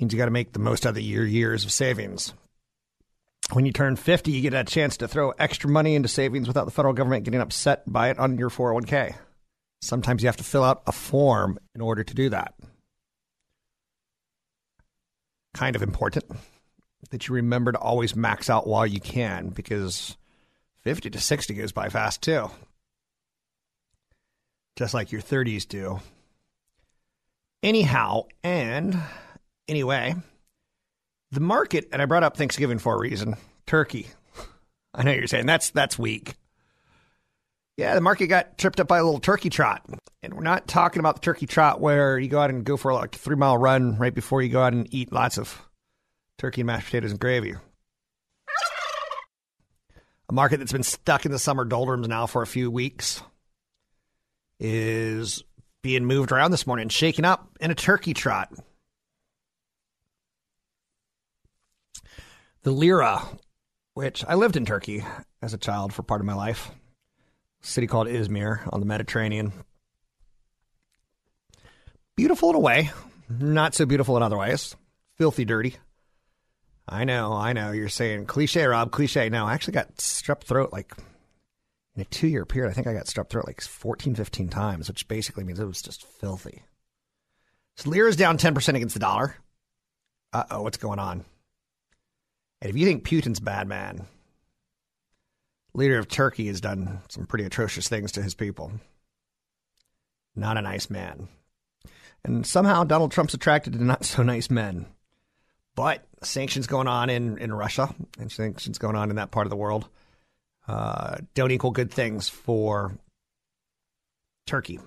Means 0.00 0.14
you 0.14 0.18
got 0.18 0.24
to 0.24 0.30
make 0.30 0.54
the 0.54 0.60
most 0.60 0.86
out 0.86 0.96
of 0.96 1.02
your 1.02 1.26
years 1.26 1.66
of 1.66 1.72
savings. 1.72 2.32
When 3.52 3.66
you 3.66 3.72
turn 3.72 3.96
50, 3.96 4.30
you 4.30 4.40
get 4.40 4.54
a 4.54 4.64
chance 4.64 4.96
to 4.96 5.08
throw 5.08 5.32
extra 5.32 5.68
money 5.68 5.94
into 5.94 6.08
savings 6.08 6.48
without 6.48 6.64
the 6.64 6.70
federal 6.70 6.94
government 6.94 7.24
getting 7.24 7.42
upset 7.42 7.82
by 7.86 8.08
it 8.08 8.18
on 8.18 8.38
your 8.38 8.48
401k. 8.48 9.14
Sometimes 9.82 10.22
you 10.22 10.28
have 10.28 10.38
to 10.38 10.44
fill 10.44 10.64
out 10.64 10.84
a 10.86 10.92
form 10.92 11.58
in 11.74 11.82
order 11.82 12.02
to 12.02 12.14
do 12.14 12.30
that. 12.30 12.54
Kind 15.52 15.76
of 15.76 15.82
important 15.82 16.24
that 17.10 17.28
you 17.28 17.34
remember 17.34 17.72
to 17.72 17.78
always 17.78 18.16
max 18.16 18.48
out 18.48 18.66
while 18.66 18.86
you 18.86 19.00
can 19.00 19.48
because 19.48 20.16
50 20.82 21.10
to 21.10 21.20
60 21.20 21.54
goes 21.54 21.72
by 21.72 21.88
fast 21.88 22.22
too. 22.22 22.50
Just 24.76 24.94
like 24.94 25.12
your 25.12 25.20
30s 25.20 25.68
do. 25.68 26.00
Anyhow, 27.62 28.24
and 28.42 28.98
anyway, 29.68 30.14
the 31.30 31.40
market, 31.40 31.88
and 31.92 32.02
I 32.02 32.06
brought 32.06 32.24
up 32.24 32.36
Thanksgiving 32.36 32.78
for 32.78 32.94
a 32.94 32.98
reason 33.00 33.36
turkey. 33.66 34.08
I 34.94 35.02
know 35.04 35.12
you're 35.12 35.26
saying 35.26 35.46
that's 35.46 35.70
that's 35.70 35.98
weak. 35.98 36.34
Yeah, 37.76 37.94
the 37.94 38.00
market 38.00 38.26
got 38.26 38.58
tripped 38.58 38.80
up 38.80 38.88
by 38.88 38.98
a 38.98 39.04
little 39.04 39.20
turkey 39.20 39.48
trot. 39.48 39.84
And 40.22 40.34
we're 40.34 40.42
not 40.42 40.68
talking 40.68 41.00
about 41.00 41.16
the 41.16 41.20
turkey 41.20 41.46
trot 41.46 41.80
where 41.80 42.18
you 42.18 42.28
go 42.28 42.40
out 42.40 42.50
and 42.50 42.64
go 42.64 42.76
for 42.76 42.92
like 42.92 43.14
a 43.14 43.18
three 43.18 43.36
mile 43.36 43.56
run 43.56 43.96
right 43.96 44.14
before 44.14 44.42
you 44.42 44.50
go 44.50 44.62
out 44.62 44.72
and 44.72 44.92
eat 44.92 45.12
lots 45.12 45.38
of 45.38 45.60
turkey 46.42 46.62
and 46.62 46.66
mashed 46.66 46.86
potatoes 46.86 47.12
and 47.12 47.20
gravy. 47.20 47.54
A 50.28 50.32
market 50.32 50.56
that's 50.56 50.72
been 50.72 50.82
stuck 50.82 51.24
in 51.24 51.30
the 51.30 51.38
summer 51.38 51.64
doldrums 51.64 52.08
now 52.08 52.26
for 52.26 52.42
a 52.42 52.48
few 52.48 52.68
weeks 52.68 53.22
is 54.58 55.44
being 55.82 56.04
moved 56.04 56.32
around 56.32 56.50
this 56.50 56.66
morning, 56.66 56.88
shaken 56.88 57.24
up 57.24 57.48
in 57.60 57.70
a 57.70 57.76
turkey 57.76 58.12
trot. 58.12 58.52
The 62.64 62.72
lira, 62.72 63.22
which 63.94 64.24
I 64.26 64.34
lived 64.34 64.56
in 64.56 64.66
Turkey 64.66 65.04
as 65.42 65.54
a 65.54 65.58
child 65.58 65.92
for 65.92 66.02
part 66.02 66.20
of 66.20 66.26
my 66.26 66.34
life, 66.34 66.72
city 67.60 67.86
called 67.86 68.08
Izmir 68.08 68.68
on 68.72 68.80
the 68.80 68.86
Mediterranean. 68.86 69.52
Beautiful 72.16 72.50
in 72.50 72.56
a 72.56 72.60
way, 72.60 72.90
not 73.28 73.76
so 73.76 73.86
beautiful 73.86 74.16
in 74.16 74.24
other 74.24 74.38
ways. 74.38 74.74
Filthy 75.18 75.44
dirty. 75.44 75.76
I 76.88 77.04
know, 77.04 77.32
I 77.32 77.52
know. 77.52 77.72
You're 77.72 77.88
saying 77.88 78.26
cliche, 78.26 78.64
Rob, 78.64 78.90
cliche. 78.90 79.28
No, 79.28 79.46
I 79.46 79.54
actually 79.54 79.74
got 79.74 79.96
strep 79.96 80.42
throat 80.42 80.72
like 80.72 80.92
in 81.94 82.02
a 82.02 82.04
two 82.06 82.26
year 82.26 82.44
period. 82.44 82.70
I 82.70 82.74
think 82.74 82.86
I 82.86 82.94
got 82.94 83.06
strep 83.06 83.28
throat 83.28 83.46
like 83.46 83.60
14, 83.60 84.14
15 84.14 84.48
times, 84.48 84.88
which 84.88 85.08
basically 85.08 85.44
means 85.44 85.60
it 85.60 85.66
was 85.66 85.82
just 85.82 86.04
filthy. 86.04 86.62
So 87.76 87.90
lira's 87.90 88.16
down 88.16 88.36
10% 88.38 88.74
against 88.74 88.94
the 88.94 89.00
dollar. 89.00 89.36
Uh 90.32 90.44
oh, 90.50 90.62
what's 90.62 90.78
going 90.78 90.98
on? 90.98 91.24
And 92.60 92.70
if 92.70 92.76
you 92.76 92.86
think 92.86 93.04
Putin's 93.04 93.40
bad 93.40 93.68
man, 93.68 94.06
leader 95.74 95.98
of 95.98 96.08
Turkey 96.08 96.46
has 96.46 96.60
done 96.60 97.00
some 97.08 97.26
pretty 97.26 97.44
atrocious 97.44 97.88
things 97.88 98.12
to 98.12 98.22
his 98.22 98.34
people. 98.34 98.72
Not 100.34 100.56
a 100.56 100.62
nice 100.62 100.88
man. 100.88 101.28
And 102.24 102.46
somehow 102.46 102.84
Donald 102.84 103.12
Trump's 103.12 103.34
attracted 103.34 103.72
to 103.74 103.84
not 103.84 104.04
so 104.04 104.22
nice 104.22 104.48
men. 104.48 104.86
But 105.74 106.04
sanctions 106.22 106.66
going 106.66 106.88
on 106.88 107.10
in, 107.10 107.38
in 107.38 107.52
Russia 107.52 107.94
and 108.18 108.30
sanctions 108.30 108.78
going 108.78 108.96
on 108.96 109.10
in 109.10 109.16
that 109.16 109.30
part 109.30 109.46
of 109.46 109.50
the 109.50 109.56
world 109.56 109.88
uh, 110.68 111.16
don't 111.34 111.50
equal 111.50 111.70
good 111.70 111.90
things 111.90 112.28
for 112.28 112.96
Turkey. 114.46 114.78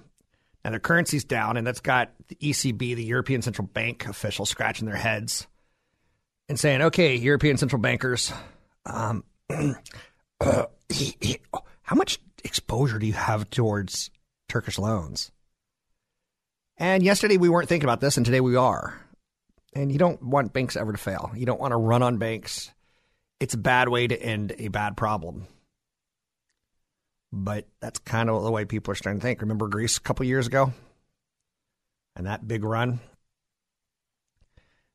Now 0.64 0.72
their 0.72 0.80
currency's 0.80 1.24
down, 1.24 1.58
and 1.58 1.68
that's 1.68 1.82
got 1.82 2.12
the 2.28 2.36
ECB, 2.36 2.96
the 2.96 3.04
European 3.04 3.42
Central 3.42 3.68
Bank 3.68 4.08
officials, 4.08 4.50
scratching 4.50 4.88
their 4.88 4.96
heads 4.96 5.48
and 6.50 6.60
saying, 6.60 6.82
"Okay, 6.82 7.16
European 7.16 7.58
central 7.58 7.82
bankers, 7.82 8.34
um, 8.86 9.24
how 9.50 10.68
much 11.96 12.20
exposure 12.44 13.00
do 13.00 13.06
you 13.06 13.14
have 13.14 13.50
towards 13.50 14.10
Turkish 14.50 14.80
loans?" 14.80 15.32
And 16.78 17.04
yesterday 17.04 17.38
we 17.38 17.50
weren't 17.50 17.70
thinking 17.70 17.88
about 17.88 18.02
this, 18.02 18.18
and 18.18 18.26
today 18.26 18.42
we 18.42 18.56
are. 18.56 19.00
And 19.76 19.92
you 19.92 19.98
don't 19.98 20.22
want 20.24 20.54
banks 20.54 20.78
ever 20.78 20.94
to 20.94 20.98
fail. 20.98 21.32
You 21.36 21.46
don't 21.46 21.60
want 21.60 21.72
to 21.72 21.78
run 21.78 22.02
on 22.02 22.18
banks. 22.18 22.72
It's 23.42 23.54
a 23.54 23.58
bad 23.58 23.90
way 23.90 24.08
to 24.08 24.20
end 24.20 24.56
a 24.58 24.70
bad 24.70 24.96
problem. 24.96 25.48
But 27.34 27.68
that's 27.82 28.00
kind 28.00 28.30
of 28.30 28.44
the 28.44 28.52
way 28.52 28.64
people 28.64 28.94
are 28.94 28.96
starting 28.96 29.20
to 29.20 29.24
think. 29.24 29.42
Remember 29.42 29.68
Greece 29.68 29.98
a 29.98 30.02
couple 30.02 30.26
years 30.26 30.48
ago? 30.48 30.72
And 32.16 32.28
that 32.28 32.48
big 32.48 32.64
run? 32.64 33.02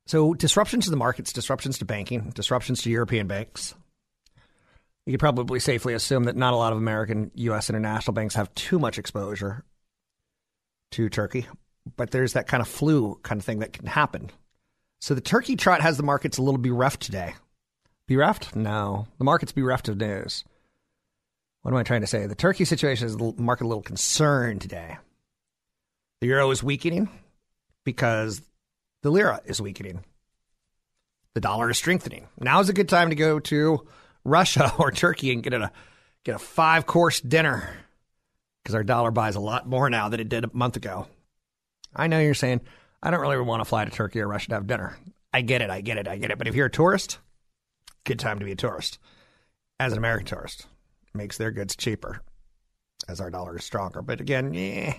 So, 0.06 0.32
disruptions 0.32 0.86
to 0.86 0.90
the 0.90 0.96
markets, 0.96 1.32
disruptions 1.32 1.78
to 1.78 1.84
banking, 1.84 2.30
disruptions 2.30 2.82
to 2.82 2.90
European 2.90 3.26
banks. 3.26 3.74
You 5.04 5.12
could 5.12 5.20
probably 5.20 5.60
safely 5.60 5.94
assume 5.94 6.24
that 6.24 6.36
not 6.36 6.54
a 6.54 6.56
lot 6.56 6.72
of 6.72 6.78
American, 6.78 7.30
U.S., 7.34 7.68
international 7.68 8.14
banks 8.14 8.34
have 8.34 8.52
too 8.54 8.78
much 8.78 8.98
exposure 8.98 9.64
to 10.92 11.08
Turkey, 11.10 11.46
but 11.96 12.10
there's 12.10 12.32
that 12.32 12.48
kind 12.48 12.60
of 12.60 12.68
flu 12.68 13.20
kind 13.22 13.40
of 13.40 13.44
thing 13.44 13.60
that 13.60 13.72
can 13.72 13.86
happen. 13.86 14.30
So 15.00 15.14
the 15.14 15.20
turkey 15.22 15.56
trot 15.56 15.80
has 15.80 15.96
the 15.96 16.02
markets 16.02 16.38
a 16.38 16.42
little 16.42 16.60
bereft 16.60 17.00
today. 17.00 17.34
Bereft? 18.06 18.54
No. 18.54 19.08
The 19.18 19.24
market's 19.24 19.52
bereft 19.52 19.88
of 19.88 19.96
news. 19.96 20.44
What 21.62 21.72
am 21.72 21.78
I 21.78 21.82
trying 21.82 22.02
to 22.02 22.06
say? 22.06 22.26
The 22.26 22.34
turkey 22.34 22.64
situation 22.64 23.06
is 23.06 23.16
the 23.16 23.34
market 23.38 23.64
a 23.64 23.68
little 23.68 23.82
concerned 23.82 24.60
today. 24.60 24.98
The 26.20 26.26
euro 26.26 26.50
is 26.50 26.62
weakening 26.62 27.08
because 27.84 28.42
the 29.02 29.10
lira 29.10 29.40
is 29.46 29.60
weakening. 29.60 30.04
The 31.34 31.40
dollar 31.40 31.70
is 31.70 31.78
strengthening. 31.78 32.26
Now 32.38 32.60
is 32.60 32.68
a 32.68 32.74
good 32.74 32.88
time 32.88 33.10
to 33.10 33.16
go 33.16 33.40
to 33.40 33.86
Russia 34.24 34.72
or 34.78 34.90
Turkey 34.90 35.32
and 35.32 35.42
get 35.42 35.54
a 35.54 35.70
get 36.24 36.34
a 36.34 36.38
five 36.38 36.84
course 36.84 37.20
dinner 37.20 37.70
because 38.62 38.74
our 38.74 38.84
dollar 38.84 39.10
buys 39.10 39.36
a 39.36 39.40
lot 39.40 39.66
more 39.66 39.88
now 39.88 40.10
than 40.10 40.20
it 40.20 40.28
did 40.28 40.44
a 40.44 40.50
month 40.52 40.76
ago. 40.76 41.06
I 41.94 42.06
know 42.06 42.20
you're 42.20 42.34
saying 42.34 42.60
I 43.02 43.10
don't 43.10 43.20
really 43.20 43.38
want 43.40 43.60
to 43.60 43.64
fly 43.64 43.84
to 43.84 43.90
Turkey 43.90 44.20
or 44.20 44.28
Russia 44.28 44.48
to 44.48 44.54
have 44.56 44.66
dinner. 44.66 44.96
I 45.32 45.42
get 45.42 45.62
it, 45.62 45.70
I 45.70 45.80
get 45.80 45.96
it, 45.96 46.08
I 46.08 46.16
get 46.18 46.30
it. 46.30 46.38
But 46.38 46.48
if 46.48 46.54
you're 46.54 46.66
a 46.66 46.70
tourist, 46.70 47.18
good 48.04 48.18
time 48.18 48.38
to 48.38 48.44
be 48.44 48.52
a 48.52 48.56
tourist. 48.56 48.98
As 49.78 49.92
an 49.92 49.98
American 49.98 50.26
tourist, 50.26 50.66
makes 51.14 51.38
their 51.38 51.50
goods 51.50 51.74
cheaper 51.76 52.20
as 53.08 53.20
our 53.20 53.30
dollar 53.30 53.56
is 53.56 53.64
stronger. 53.64 54.02
But 54.02 54.20
again, 54.20 54.54
eh, 54.54 54.92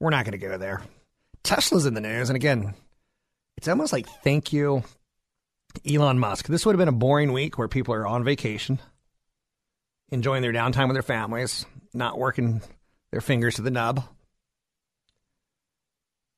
we're 0.00 0.10
not 0.10 0.24
going 0.24 0.38
to 0.38 0.46
go 0.46 0.58
there. 0.58 0.82
Tesla's 1.44 1.86
in 1.86 1.94
the 1.94 2.00
news, 2.00 2.28
and 2.28 2.36
again, 2.36 2.74
It's 3.56 3.68
almost 3.68 3.92
like 3.92 4.08
thank 4.24 4.52
you, 4.52 4.82
Elon 5.88 6.18
Musk. 6.18 6.46
This 6.48 6.66
would 6.66 6.72
have 6.72 6.78
been 6.78 6.88
a 6.88 6.92
boring 6.92 7.32
week 7.32 7.58
where 7.58 7.68
people 7.68 7.94
are 7.94 8.06
on 8.06 8.24
vacation, 8.24 8.80
enjoying 10.10 10.42
their 10.42 10.52
downtime 10.52 10.88
with 10.88 10.94
their 10.94 11.02
families, 11.02 11.64
not 11.94 12.18
working 12.18 12.60
their 13.12 13.20
fingers 13.20 13.54
to 13.56 13.62
the 13.62 13.70
nub. 13.70 14.02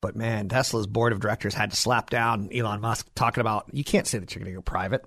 But 0.00 0.16
man, 0.16 0.48
Tesla's 0.48 0.86
board 0.86 1.12
of 1.12 1.20
directors 1.20 1.54
had 1.54 1.70
to 1.70 1.76
slap 1.76 2.10
down 2.10 2.50
Elon 2.52 2.80
Musk 2.80 3.08
talking 3.14 3.40
about 3.42 3.68
you 3.72 3.84
can't 3.84 4.06
say 4.06 4.18
that 4.18 4.34
you're 4.34 4.42
going 4.42 4.54
to 4.54 4.58
go 4.58 4.62
private. 4.62 5.04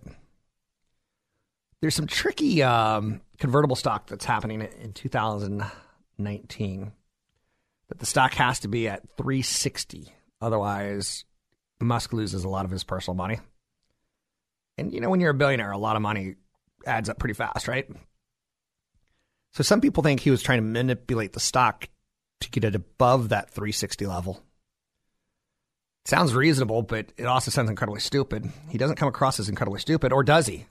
There's 1.82 1.96
some 1.96 2.08
tricky 2.08 2.62
um, 2.64 3.22
convertible 3.40 3.76
stock 3.76 4.08
that's 4.08 4.26
happening 4.26 4.62
in 4.62 4.94
2019 4.94 6.92
that 7.90 8.00
the 8.00 8.06
stock 8.06 8.34
has 8.36 8.60
to 8.62 8.68
be 8.68 8.88
at 8.88 9.02
360. 9.18 10.14
Otherwise, 10.42 11.26
Musk 11.82 12.14
loses 12.14 12.44
a 12.44 12.50
lot 12.50 12.66
of 12.66 12.72
his 12.72 12.84
personal 12.84 13.16
money. 13.16 13.40
And 14.78 14.94
you 14.94 15.02
know, 15.02 15.10
when 15.10 15.20
you're 15.20 15.32
a 15.32 15.36
billionaire, 15.36 15.72
a 15.72 15.78
lot 15.78 15.96
of 15.96 16.02
money 16.02 16.36
adds 16.86 17.10
up 17.10 17.20
pretty 17.20 17.34
fast, 17.34 17.68
right? 17.68 17.88
So 19.52 19.64
some 19.64 19.82
people 19.82 20.04
think 20.04 20.20
he 20.20 20.32
was 20.32 20.42
trying 20.42 20.60
to 20.60 20.68
manipulate 20.68 21.34
the 21.34 21.40
stock 21.40 21.88
to 22.40 22.50
get 22.50 22.64
it 22.64 22.76
above 22.76 23.30
that 23.30 23.50
360 23.52 24.06
level. 24.06 24.42
Sounds 26.06 26.34
reasonable, 26.34 26.82
but 26.82 27.08
it 27.18 27.26
also 27.26 27.52
sounds 27.52 27.70
incredibly 27.70 28.02
stupid. 28.02 28.52
He 28.70 28.78
doesn't 28.78 28.98
come 28.98 29.08
across 29.08 29.40
as 29.40 29.50
incredibly 29.50 29.80
stupid, 29.80 30.12
or 30.12 30.24
does 30.24 30.48
he? 30.48 30.66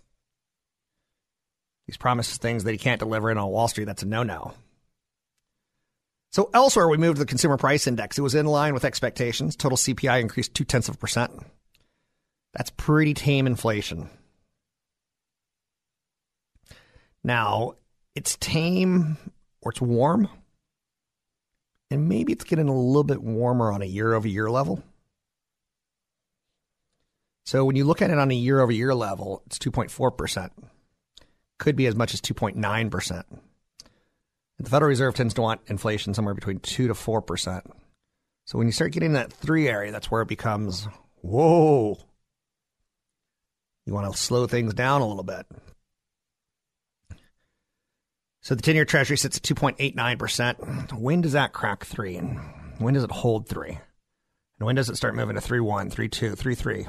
He's 1.86 1.96
promises 1.96 2.38
things 2.38 2.64
that 2.64 2.72
he 2.72 2.78
can't 2.78 3.00
deliver, 3.00 3.30
and 3.30 3.38
on 3.38 3.48
Wall 3.48 3.68
Street, 3.68 3.84
that's 3.84 4.02
a 4.02 4.06
no 4.06 4.22
no. 4.22 4.54
So 6.30 6.48
elsewhere, 6.54 6.88
we 6.88 6.96
moved 6.96 7.18
the 7.18 7.26
consumer 7.26 7.58
price 7.58 7.86
index. 7.86 8.16
It 8.16 8.22
was 8.22 8.34
in 8.34 8.46
line 8.46 8.72
with 8.72 8.84
expectations. 8.84 9.54
Total 9.54 9.76
CPI 9.76 10.20
increased 10.20 10.54
two 10.54 10.64
tenths 10.64 10.88
of 10.88 10.94
a 10.94 10.98
percent. 10.98 11.32
That's 12.54 12.70
pretty 12.70 13.12
tame 13.12 13.46
inflation. 13.46 14.08
Now, 17.24 17.74
it's 18.14 18.36
tame 18.38 19.16
or 19.60 19.72
it's 19.72 19.80
warm, 19.80 20.28
and 21.90 22.08
maybe 22.08 22.32
it's 22.32 22.44
getting 22.44 22.68
a 22.68 22.74
little 22.74 23.04
bit 23.04 23.22
warmer 23.22 23.70
on 23.70 23.82
a 23.82 23.86
year 23.86 24.14
over 24.14 24.26
year 24.26 24.50
level. 24.50 24.82
So 27.44 27.64
when 27.64 27.76
you 27.76 27.84
look 27.84 28.02
at 28.02 28.10
it 28.10 28.18
on 28.18 28.30
a 28.30 28.34
year 28.34 28.60
over 28.60 28.72
year 28.72 28.94
level, 28.94 29.42
it's 29.46 29.58
2.4%. 29.58 30.50
Could 31.58 31.76
be 31.76 31.86
as 31.86 31.96
much 31.96 32.14
as 32.14 32.20
2.9%. 32.20 33.24
The 34.58 34.70
Federal 34.70 34.88
Reserve 34.88 35.14
tends 35.14 35.34
to 35.34 35.40
want 35.40 35.60
inflation 35.66 36.14
somewhere 36.14 36.34
between 36.34 36.60
2 36.60 36.88
to 36.88 36.94
4%. 36.94 37.62
So 38.44 38.58
when 38.58 38.68
you 38.68 38.72
start 38.72 38.92
getting 38.92 39.14
that 39.14 39.32
3 39.32 39.68
area, 39.68 39.90
that's 39.90 40.10
where 40.10 40.22
it 40.22 40.28
becomes, 40.28 40.86
whoa. 41.20 41.98
You 43.86 43.92
want 43.92 44.12
to 44.12 44.18
slow 44.18 44.46
things 44.46 44.74
down 44.74 45.00
a 45.00 45.08
little 45.08 45.24
bit. 45.24 45.46
So 48.40 48.54
the 48.54 48.62
10 48.62 48.74
year 48.74 48.84
treasury 48.84 49.16
sits 49.16 49.36
at 49.36 49.42
2.89%. 49.42 50.92
When 50.92 51.20
does 51.20 51.32
that 51.32 51.52
crack 51.52 51.84
3? 51.84 52.16
And 52.16 52.40
when 52.78 52.94
does 52.94 53.04
it 53.04 53.10
hold 53.10 53.48
3? 53.48 53.70
And 53.70 54.66
when 54.66 54.74
does 54.76 54.88
it 54.88 54.96
start 54.96 55.16
moving 55.16 55.34
to 55.34 55.40
3 55.40 55.60
1, 55.60 55.90
3 55.90 56.08
2, 56.08 56.34
3 56.34 56.54
3? 56.54 56.86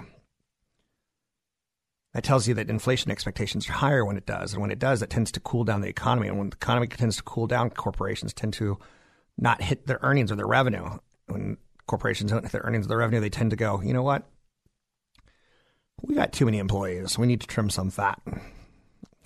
That 2.13 2.24
tells 2.24 2.48
you 2.48 2.53
that 2.55 2.70
inflation 2.70 3.10
expectations 3.12 3.67
are 3.67 3.74
higher 3.74 4.05
when 4.05 4.17
it 4.17 4.25
does. 4.25 4.53
And 4.53 4.62
when 4.62 4.70
it 4.70 4.77
does, 4.77 5.01
it 5.01 5.10
tends 5.10 5.32
to 5.32 5.39
cool 5.39 5.63
down 5.63 5.82
the 5.82 5.88
economy. 5.89 6.27
And 6.27 6.38
when 6.38 6.50
the 6.51 6.55
economy 6.55 6.88
tends 6.88 7.17
to 7.17 7.24
cool 7.24 7.48
down, 7.48 7.72
corporations 7.72 8.34
tend 8.34 8.53
to 8.53 8.77
not 9.38 9.62
hit 9.63 9.88
their 9.88 10.00
earnings 10.03 10.32
or 10.32 10.36
their 10.36 10.48
revenue. 10.48 10.88
When 11.27 11.58
corporations 11.88 12.32
don't 12.32 12.43
hit 12.43 12.51
their 12.51 12.62
earnings 12.62 12.86
or 12.86 12.89
their 12.89 13.00
revenue, 13.00 13.20
they 13.20 13.32
tend 13.32 13.50
to 13.50 13.55
go, 13.55 13.82
you 13.82 13.93
know 13.93 14.03
what? 14.03 14.29
We 16.03 16.13
got 16.13 16.34
too 16.34 16.46
many 16.46 16.60
employees. 16.60 17.17
We 17.17 17.25
need 17.25 17.41
to 17.41 17.48
trim 17.48 17.72
some 17.72 17.89
fat. 17.89 18.22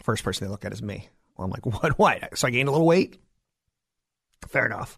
First 0.03 0.23
person 0.23 0.47
they 0.47 0.51
look 0.51 0.63
at 0.63 0.71
is 0.71 0.81
me. 0.81 1.09
Well, 1.35 1.45
I'm 1.45 1.51
like, 1.51 1.65
what? 1.83 1.99
What? 1.99 2.37
So 2.37 2.47
I 2.47 2.51
gained 2.51 2.69
a 2.69 2.71
little 2.71 2.87
weight? 2.87 3.19
Fair 4.47 4.65
enough. 4.65 4.97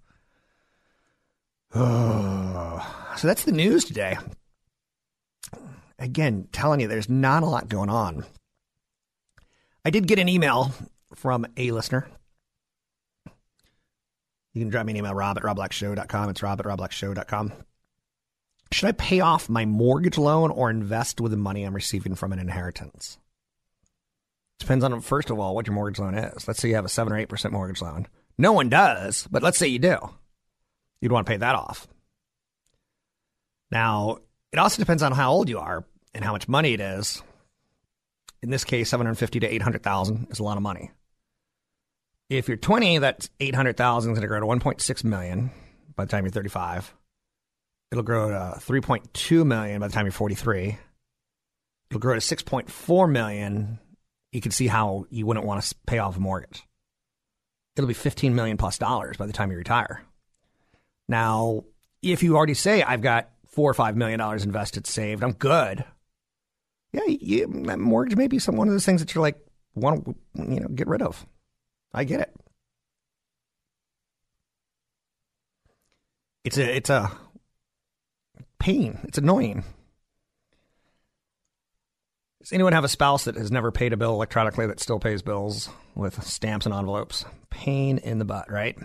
Oh, 1.73 3.13
so 3.17 3.27
that's 3.27 3.45
the 3.45 3.51
news 3.51 3.83
today 3.83 4.17
again, 5.99 6.47
telling 6.51 6.79
you 6.79 6.87
there's 6.87 7.09
not 7.09 7.43
a 7.43 7.47
lot 7.47 7.69
going 7.69 7.89
on. 7.89 8.25
I 9.85 9.89
did 9.89 10.07
get 10.07 10.19
an 10.19 10.29
email 10.29 10.71
from 11.15 11.45
a 11.57 11.71
listener. 11.71 12.07
You 14.53 14.61
can 14.61 14.69
drop 14.69 14.85
me 14.85 14.93
an 14.93 14.97
email, 14.97 15.13
rob 15.13 15.37
at 15.37 15.43
robblackshow.com. 15.43 16.29
It's 16.29 16.43
rob 16.43 16.59
at 16.59 16.65
robblackshow.com. 16.65 17.53
Should 18.71 18.87
I 18.87 18.91
pay 18.93 19.19
off 19.19 19.49
my 19.49 19.65
mortgage 19.65 20.17
loan 20.17 20.51
or 20.51 20.69
invest 20.69 21.21
with 21.21 21.31
the 21.31 21.37
money 21.37 21.63
I'm 21.63 21.73
receiving 21.73 22.15
from 22.15 22.33
an 22.33 22.39
inheritance? 22.39 23.17
Depends 24.59 24.83
on, 24.83 24.99
first 25.01 25.29
of 25.29 25.39
all, 25.39 25.55
what 25.55 25.65
your 25.65 25.73
mortgage 25.73 25.99
loan 25.99 26.15
is. 26.15 26.47
Let's 26.47 26.59
say 26.59 26.69
you 26.69 26.75
have 26.75 26.85
a 26.85 26.89
7 26.89 27.11
or 27.11 27.25
8% 27.25 27.51
mortgage 27.51 27.81
loan. 27.81 28.07
No 28.37 28.53
one 28.53 28.69
does, 28.69 29.27
but 29.31 29.41
let's 29.41 29.57
say 29.57 29.67
you 29.67 29.79
do. 29.79 29.97
You'd 31.01 31.11
want 31.11 31.25
to 31.25 31.31
pay 31.31 31.37
that 31.37 31.55
off. 31.55 31.87
Now, 33.71 34.17
it 34.51 34.59
also 34.59 34.81
depends 34.81 35.03
on 35.03 35.11
how 35.11 35.31
old 35.31 35.49
you 35.49 35.59
are 35.59 35.85
and 36.13 36.23
how 36.23 36.31
much 36.31 36.47
money 36.47 36.73
it 36.73 36.81
is. 36.81 37.21
In 38.41 38.49
this 38.49 38.63
case, 38.63 38.89
750 38.89 39.41
to 39.41 39.47
800,000 39.47 40.27
is 40.31 40.39
a 40.39 40.43
lot 40.43 40.57
of 40.57 40.63
money. 40.63 40.91
If 42.29 42.47
you're 42.47 42.57
20, 42.57 42.99
that 42.99 43.29
800,000 43.39 44.11
is 44.11 44.15
going 44.15 44.21
to 44.21 44.27
grow 44.27 44.39
to 44.39 44.45
1.6 44.45 45.03
million 45.03 45.51
by 45.95 46.05
the 46.05 46.11
time 46.11 46.23
you're 46.25 46.31
35. 46.31 46.93
It'll 47.91 48.03
grow 48.03 48.29
to 48.29 48.59
3.2 48.59 49.45
million 49.45 49.79
by 49.81 49.87
the 49.87 49.93
time 49.93 50.05
you're 50.05 50.11
43. 50.11 50.77
It'll 51.89 51.99
grow 51.99 52.13
to 52.13 52.19
6.4 52.19 53.11
million. 53.11 53.79
You 54.31 54.41
can 54.41 54.51
see 54.51 54.67
how 54.67 55.05
you 55.09 55.25
wouldn't 55.25 55.45
want 55.45 55.63
to 55.63 55.75
pay 55.87 55.97
off 55.97 56.17
a 56.17 56.19
mortgage. 56.19 56.63
It'll 57.75 57.87
be 57.87 57.93
15 57.93 58.35
million 58.35 58.57
plus 58.57 58.77
dollars 58.77 59.17
by 59.17 59.25
the 59.25 59.33
time 59.33 59.51
you 59.51 59.57
retire. 59.57 60.03
Now, 61.07 61.63
if 62.03 62.21
you 62.21 62.37
already 62.37 62.53
say 62.53 62.83
I've 62.83 63.01
got 63.01 63.29
four 63.49 63.69
or 63.69 63.73
five 63.73 63.95
million 63.95 64.19
dollars 64.19 64.45
invested, 64.45 64.87
saved. 64.87 65.23
I'm 65.23 65.33
good. 65.33 65.83
Yeah, 66.91 67.05
you, 67.05 67.47
mortgage 67.47 68.17
may 68.17 68.27
be 68.27 68.39
some 68.39 68.55
one 68.55 68.67
of 68.67 68.73
those 68.73 68.85
things 68.85 69.01
that 69.01 69.13
you're 69.13 69.21
like 69.21 69.37
want 69.75 70.05
to 70.05 70.15
you 70.35 70.59
know 70.61 70.67
get 70.69 70.87
rid 70.87 71.01
of. 71.01 71.25
I 71.93 72.03
get 72.03 72.21
it. 72.21 72.35
It's 76.43 76.57
a 76.57 76.75
it's 76.75 76.89
a 76.89 77.11
pain. 78.59 78.99
It's 79.03 79.17
annoying. 79.17 79.63
Does 82.41 82.53
anyone 82.53 82.73
have 82.73 82.85
a 82.85 82.89
spouse 82.89 83.25
that 83.25 83.35
has 83.35 83.51
never 83.51 83.71
paid 83.71 83.93
a 83.93 83.97
bill 83.97 84.13
electronically 84.13 84.65
that 84.67 84.79
still 84.79 84.99
pays 84.99 85.21
bills 85.21 85.69
with 85.93 86.23
stamps 86.23 86.65
and 86.65 86.73
envelopes? 86.73 87.25
Pain 87.49 87.97
in 87.97 88.17
the 88.17 88.25
butt, 88.25 88.49
right? 88.49 88.77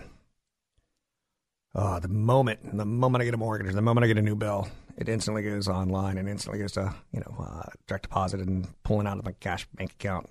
Oh, 1.75 1.99
the 1.99 2.07
moment, 2.07 2.75
the 2.75 2.85
moment 2.85 3.21
I 3.21 3.25
get 3.25 3.33
a 3.33 3.37
mortgage, 3.37 3.73
the 3.73 3.81
moment 3.81 4.03
I 4.03 4.07
get 4.07 4.17
a 4.17 4.21
new 4.21 4.35
bill, 4.35 4.67
it 4.97 5.09
instantly 5.09 5.43
goes 5.43 5.67
online 5.67 6.17
and 6.17 6.29
instantly 6.29 6.59
goes 6.59 6.71
to 6.73 6.95
you 7.11 7.19
know 7.19 7.35
uh, 7.39 7.69
direct 7.87 8.03
deposit 8.03 8.39
and 8.39 8.67
pulling 8.83 9.07
out 9.07 9.19
of 9.19 9.25
my 9.25 9.33
cash 9.33 9.67
bank 9.75 9.91
account. 9.91 10.29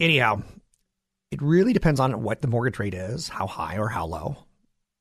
Anyhow, 0.00 0.42
it 1.30 1.42
really 1.42 1.72
depends 1.72 1.98
on 1.98 2.22
what 2.22 2.40
the 2.40 2.48
mortgage 2.48 2.78
rate 2.78 2.94
is, 2.94 3.28
how 3.28 3.46
high 3.46 3.78
or 3.78 3.88
how 3.88 4.06
low, 4.06 4.36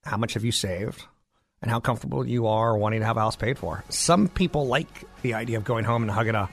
how 0.04 0.18
much 0.18 0.34
have 0.34 0.44
you 0.44 0.52
saved, 0.52 1.04
and 1.62 1.70
how 1.70 1.80
comfortable 1.80 2.28
you 2.28 2.48
are 2.48 2.76
wanting 2.76 3.02
to 3.02 3.06
have 3.06 3.18
a 3.18 3.20
house 3.20 3.36
paid 3.36 3.60
for. 3.60 3.84
Some 3.90 4.28
people 4.28 4.66
like 4.66 5.06
the 5.22 5.36
idea 5.36 5.58
of 5.58 5.64
going 5.64 5.86
home 5.86 6.02
and 6.02 6.12
hugging 6.12 6.36
a, 6.36 6.50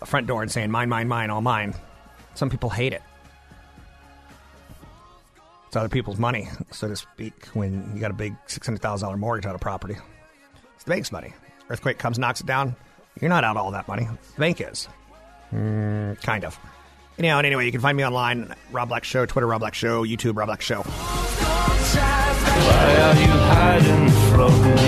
a 0.00 0.06
front 0.06 0.26
door 0.26 0.42
and 0.42 0.50
saying 0.50 0.70
"mine, 0.70 0.88
mine, 0.88 1.08
mine, 1.08 1.30
all 1.30 1.42
mine." 1.42 1.74
Some 2.34 2.50
people 2.50 2.70
hate 2.70 2.92
it. 2.92 3.02
It's 5.76 5.80
other 5.82 5.90
people's 5.90 6.18
money, 6.18 6.48
so 6.70 6.88
to 6.88 6.96
speak, 6.96 7.48
when 7.52 7.92
you 7.94 8.00
got 8.00 8.10
a 8.10 8.14
big 8.14 8.34
$600,000 8.46 9.18
mortgage 9.18 9.44
on 9.44 9.54
a 9.54 9.58
property. 9.58 9.94
It's 10.74 10.84
the 10.84 10.90
bank's 10.90 11.12
money. 11.12 11.34
Earthquake 11.68 11.98
comes, 11.98 12.18
knocks 12.18 12.40
it 12.40 12.46
down. 12.46 12.74
You're 13.20 13.28
not 13.28 13.44
out 13.44 13.58
all 13.58 13.70
that 13.72 13.86
money. 13.86 14.08
The 14.36 14.40
bank 14.40 14.62
is. 14.62 14.88
Mm, 15.52 16.18
kind 16.22 16.46
of. 16.46 16.58
Anyhow, 17.18 17.36
and 17.36 17.46
anyway, 17.46 17.66
you 17.66 17.72
can 17.72 17.82
find 17.82 17.94
me 17.94 18.06
online, 18.06 18.54
Rob 18.72 18.88
Black 18.88 19.04
Show, 19.04 19.26
Twitter, 19.26 19.46
Rob 19.46 19.60
Black 19.60 19.74
Show, 19.74 20.02
YouTube, 20.02 20.38
Rob 20.38 20.46
Black 20.46 20.62
Show. 20.62 20.80
Why 20.80 20.92
are 23.02 23.20
you 23.20 23.28
hiding 23.28 24.08
from 24.30 24.76
me? 24.76 24.86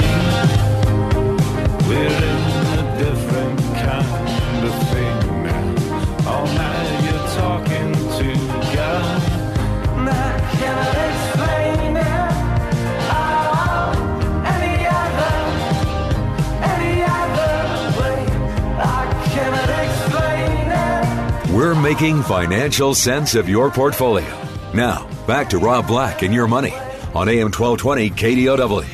Making 21.89 22.23
financial 22.23 22.95
sense 22.95 23.35
of 23.35 23.49
your 23.49 23.71
portfolio. 23.71 24.29
Now, 24.75 25.09
back 25.27 25.49
to 25.49 25.59
Rob 25.59 25.87
Black 25.87 26.21
and 26.21 26.35
your 26.35 26.47
money 26.47 26.75
on 27.15 27.31
AM 27.31 27.51
1220 27.51 28.11
KDOW. 28.11 28.85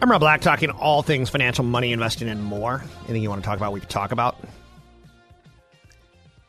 I'm 0.00 0.10
Rob 0.10 0.18
Black, 0.18 0.40
talking 0.40 0.70
all 0.70 1.02
things 1.02 1.30
financial, 1.30 1.64
money, 1.64 1.92
investing, 1.92 2.28
and 2.28 2.42
more. 2.42 2.82
Anything 3.04 3.22
you 3.22 3.28
want 3.28 3.44
to 3.44 3.46
talk 3.46 3.58
about, 3.58 3.72
we 3.72 3.78
can 3.78 3.88
talk 3.88 4.10
about. 4.10 4.36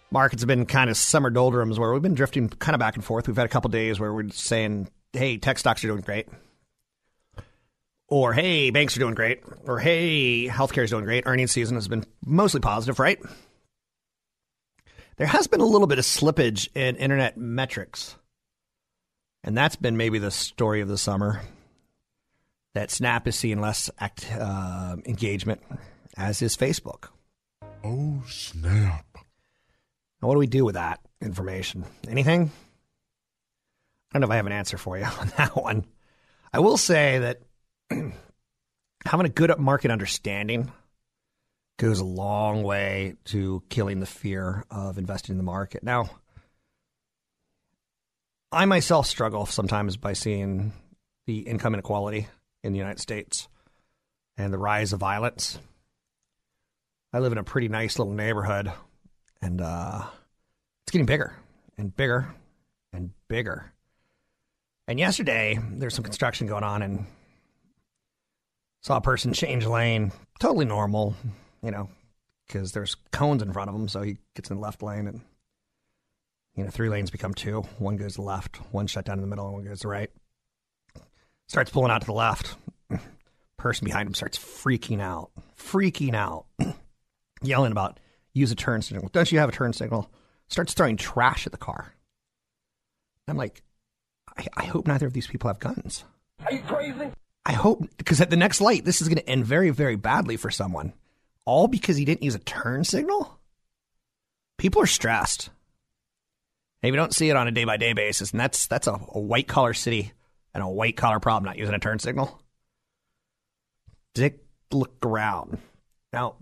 Markets 0.10 0.42
have 0.42 0.48
been 0.48 0.66
kind 0.66 0.90
of 0.90 0.98
summer 0.98 1.30
doldrums 1.30 1.78
where 1.78 1.94
we've 1.94 2.02
been 2.02 2.16
drifting 2.16 2.50
kind 2.50 2.74
of 2.74 2.80
back 2.80 2.96
and 2.96 3.06
forth. 3.06 3.28
We've 3.28 3.38
had 3.38 3.46
a 3.46 3.50
couple 3.50 3.70
days 3.70 4.00
where 4.00 4.12
we're 4.12 4.32
saying, 4.32 4.88
hey, 5.12 5.38
tech 5.38 5.60
stocks 5.60 5.84
are 5.84 5.90
doing 5.90 6.02
great. 6.02 6.28
Or, 8.14 8.32
hey, 8.32 8.70
banks 8.70 8.96
are 8.96 9.00
doing 9.00 9.16
great. 9.16 9.42
Or, 9.66 9.80
hey, 9.80 10.48
healthcare 10.48 10.84
is 10.84 10.92
doing 10.92 11.04
great. 11.04 11.24
Earnings 11.26 11.52
season 11.52 11.78
has 11.78 11.88
been 11.88 12.06
mostly 12.24 12.60
positive, 12.60 13.00
right? 13.00 13.20
There 15.18 15.26
has 15.26 15.48
been 15.48 15.62
a 15.62 15.66
little 15.66 15.88
bit 15.88 15.98
of 15.98 16.06
slippage 16.06 16.70
in 16.76 16.96
internet 16.98 17.38
metrics. 17.38 18.16
And 19.44 19.58
that's 19.58 19.76
been 19.78 19.98
maybe 19.98 20.20
the 20.20 20.30
story 20.30 20.82
of 20.82 20.90
the 20.90 20.98
summer 21.00 21.42
that 22.76 22.92
Snap 22.92 23.28
is 23.28 23.36
seeing 23.36 23.60
less 23.60 23.90
act, 23.98 24.32
uh, 24.32 24.96
engagement, 25.08 25.64
as 26.16 26.44
is 26.44 26.56
Facebook. 26.56 27.06
Oh, 27.84 28.22
snap. 28.28 29.08
Now, 30.22 30.28
what 30.28 30.36
do 30.36 30.40
we 30.40 30.46
do 30.46 30.64
with 30.64 30.76
that 30.76 31.00
information? 31.20 31.84
Anything? 32.08 32.52
I 34.12 34.14
don't 34.14 34.22
know 34.22 34.28
if 34.28 34.32
I 34.32 34.36
have 34.36 34.46
an 34.46 34.52
answer 34.52 34.78
for 34.78 35.00
you 35.00 35.06
on 35.20 35.32
that 35.38 35.56
one. 35.56 35.86
I 36.54 36.60
will 36.60 36.78
say 36.78 37.18
that 37.18 37.42
having 39.06 39.26
a 39.26 39.30
good 39.30 39.58
market 39.60 39.92
understanding 39.92 40.72
goes 41.78 42.00
a 42.00 42.06
long 42.06 42.64
way 42.64 43.16
to 43.26 43.64
killing 43.70 44.00
the 44.00 44.06
fear 44.06 44.64
of 44.70 44.98
investing 44.98 45.34
in 45.34 45.38
the 45.38 45.44
market. 45.44 45.84
Now, 45.84 46.10
I 48.52 48.66
myself 48.66 49.08
struggle 49.08 49.46
sometimes 49.46 49.98
by 49.98 50.14
seeing 50.14 50.74
the 51.26 51.40
income 51.40 51.74
inequality 51.74 52.28
in 52.64 52.72
the 52.72 52.78
United 52.78 53.00
States 53.00 53.48
and 54.38 54.54
the 54.54 54.58
rise 54.58 54.94
of 54.94 55.00
violence. 55.00 55.58
I 57.12 57.20
live 57.20 57.32
in 57.32 57.38
a 57.38 57.44
pretty 57.44 57.68
nice 57.68 57.98
little 58.00 58.14
neighborhood, 58.14 58.72
and 59.42 59.62
uh, 59.62 60.04
it's 60.84 60.92
getting 60.92 61.06
bigger 61.06 61.36
and 61.78 61.96
bigger 61.96 62.28
and 62.92 63.12
bigger. 63.28 63.72
And 64.88 65.00
yesterday, 65.00 65.60
there's 65.72 65.96
some 65.96 66.04
construction 66.04 66.48
going 66.48 66.64
on, 66.64 66.82
and 66.82 67.06
saw 68.84 68.98
a 68.98 69.02
person 69.02 69.34
change 69.34 69.66
lane, 69.66 70.12
totally 70.40 70.66
normal, 70.66 71.16
you 71.64 71.72
know, 71.72 71.90
because 72.48 72.72
there's 72.74 72.96
cones 73.12 73.42
in 73.42 73.52
front 73.52 73.70
of 73.70 73.76
him, 73.76 73.88
so 73.88 74.04
he 74.04 74.18
gets 74.36 74.52
in 74.52 74.58
the 74.58 74.62
left 74.62 74.84
lane, 74.84 75.08
and 75.08 75.22
you 76.56 76.64
know, 76.64 76.70
three 76.70 76.90
lanes 76.90 77.10
become 77.10 77.34
two. 77.34 77.62
One 77.80 77.98
goes 77.98 78.20
left, 78.20 78.58
one 78.72 78.86
shut 78.86 79.06
down 79.06 79.18
in 79.18 79.22
the 79.22 79.28
middle, 79.28 79.48
and 79.48 79.56
one 79.56 79.66
goes 79.66 79.84
right 79.84 80.12
starts 81.48 81.70
pulling 81.72 81.92
out 81.92 82.02
to 82.02 82.08
the 82.08 82.14
left. 82.14 82.56
Person 83.58 83.86
behind 83.86 84.08
him 84.08 84.14
starts 84.14 84.38
freaking 84.38 85.02
out, 85.02 85.30
freaking 85.58 86.16
out, 86.16 86.46
yelling 87.42 87.72
about 87.72 88.00
use 88.34 88.52
a 88.52 88.56
turn 88.56 88.82
signal. 88.82 89.10
Don't 89.14 89.32
you 89.32 89.40
have 89.40 89.50
a 89.50 89.54
turn 89.54 89.74
signal? 89.74 90.12
Starts 90.48 90.74
throwing 90.74 90.98
trash 90.98 91.46
at 91.46 91.52
the 91.52 91.58
car. 91.58 91.94
I'm 93.28 93.38
like, 93.38 93.62
I, 94.36 94.48
I 94.58 94.66
hope 94.66 94.88
neither 94.88 95.08
of 95.08 95.14
these 95.14 95.28
people 95.28 95.48
have 95.48 95.60
guns. 95.60 96.04
Are 96.46 96.52
you 96.52 96.62
crazy? 96.62 97.12
I 97.46 97.54
hope 97.54 97.86
because 97.98 98.22
at 98.22 98.30
the 98.30 98.38
next 98.38 98.62
light, 98.62 98.86
this 98.86 99.02
is 99.02 99.08
going 99.08 99.18
to 99.18 99.30
end 99.30 99.46
very, 99.46 99.70
very 99.70 99.96
badly 99.96 100.38
for 100.38 100.50
someone. 100.50 100.94
All 101.46 101.68
because 101.68 101.98
he 101.98 102.06
didn't 102.06 102.24
use 102.24 102.36
a 102.36 102.40
turn 102.40 102.84
signal. 102.86 103.38
People 104.58 104.82
are 104.82 104.88
stressed. 104.88 105.50
Maybe 106.82 106.96
don't 106.96 107.14
see 107.14 107.30
it 107.30 107.36
on 107.36 107.48
a 107.48 107.52
day 107.52 107.66
by 107.66 107.78
day 107.78 107.94
basis, 107.94 108.32
and 108.32 108.40
that's 108.40 108.68
that's 108.68 108.88
a, 108.88 108.94
a 108.94 109.20
white 109.20 109.48
collar 109.48 109.74
city 109.74 110.14
and 110.54 110.64
a 110.64 110.68
white 110.68 110.96
collar 110.96 111.20
problem 111.20 111.46
not 111.46 111.58
using 111.58 111.76
a 111.76 111.80
turn 111.80 112.00
signal. 112.00 112.42
Dick, 114.14 114.44
look 114.72 114.94
around. 115.06 115.58
Now, 116.12 116.36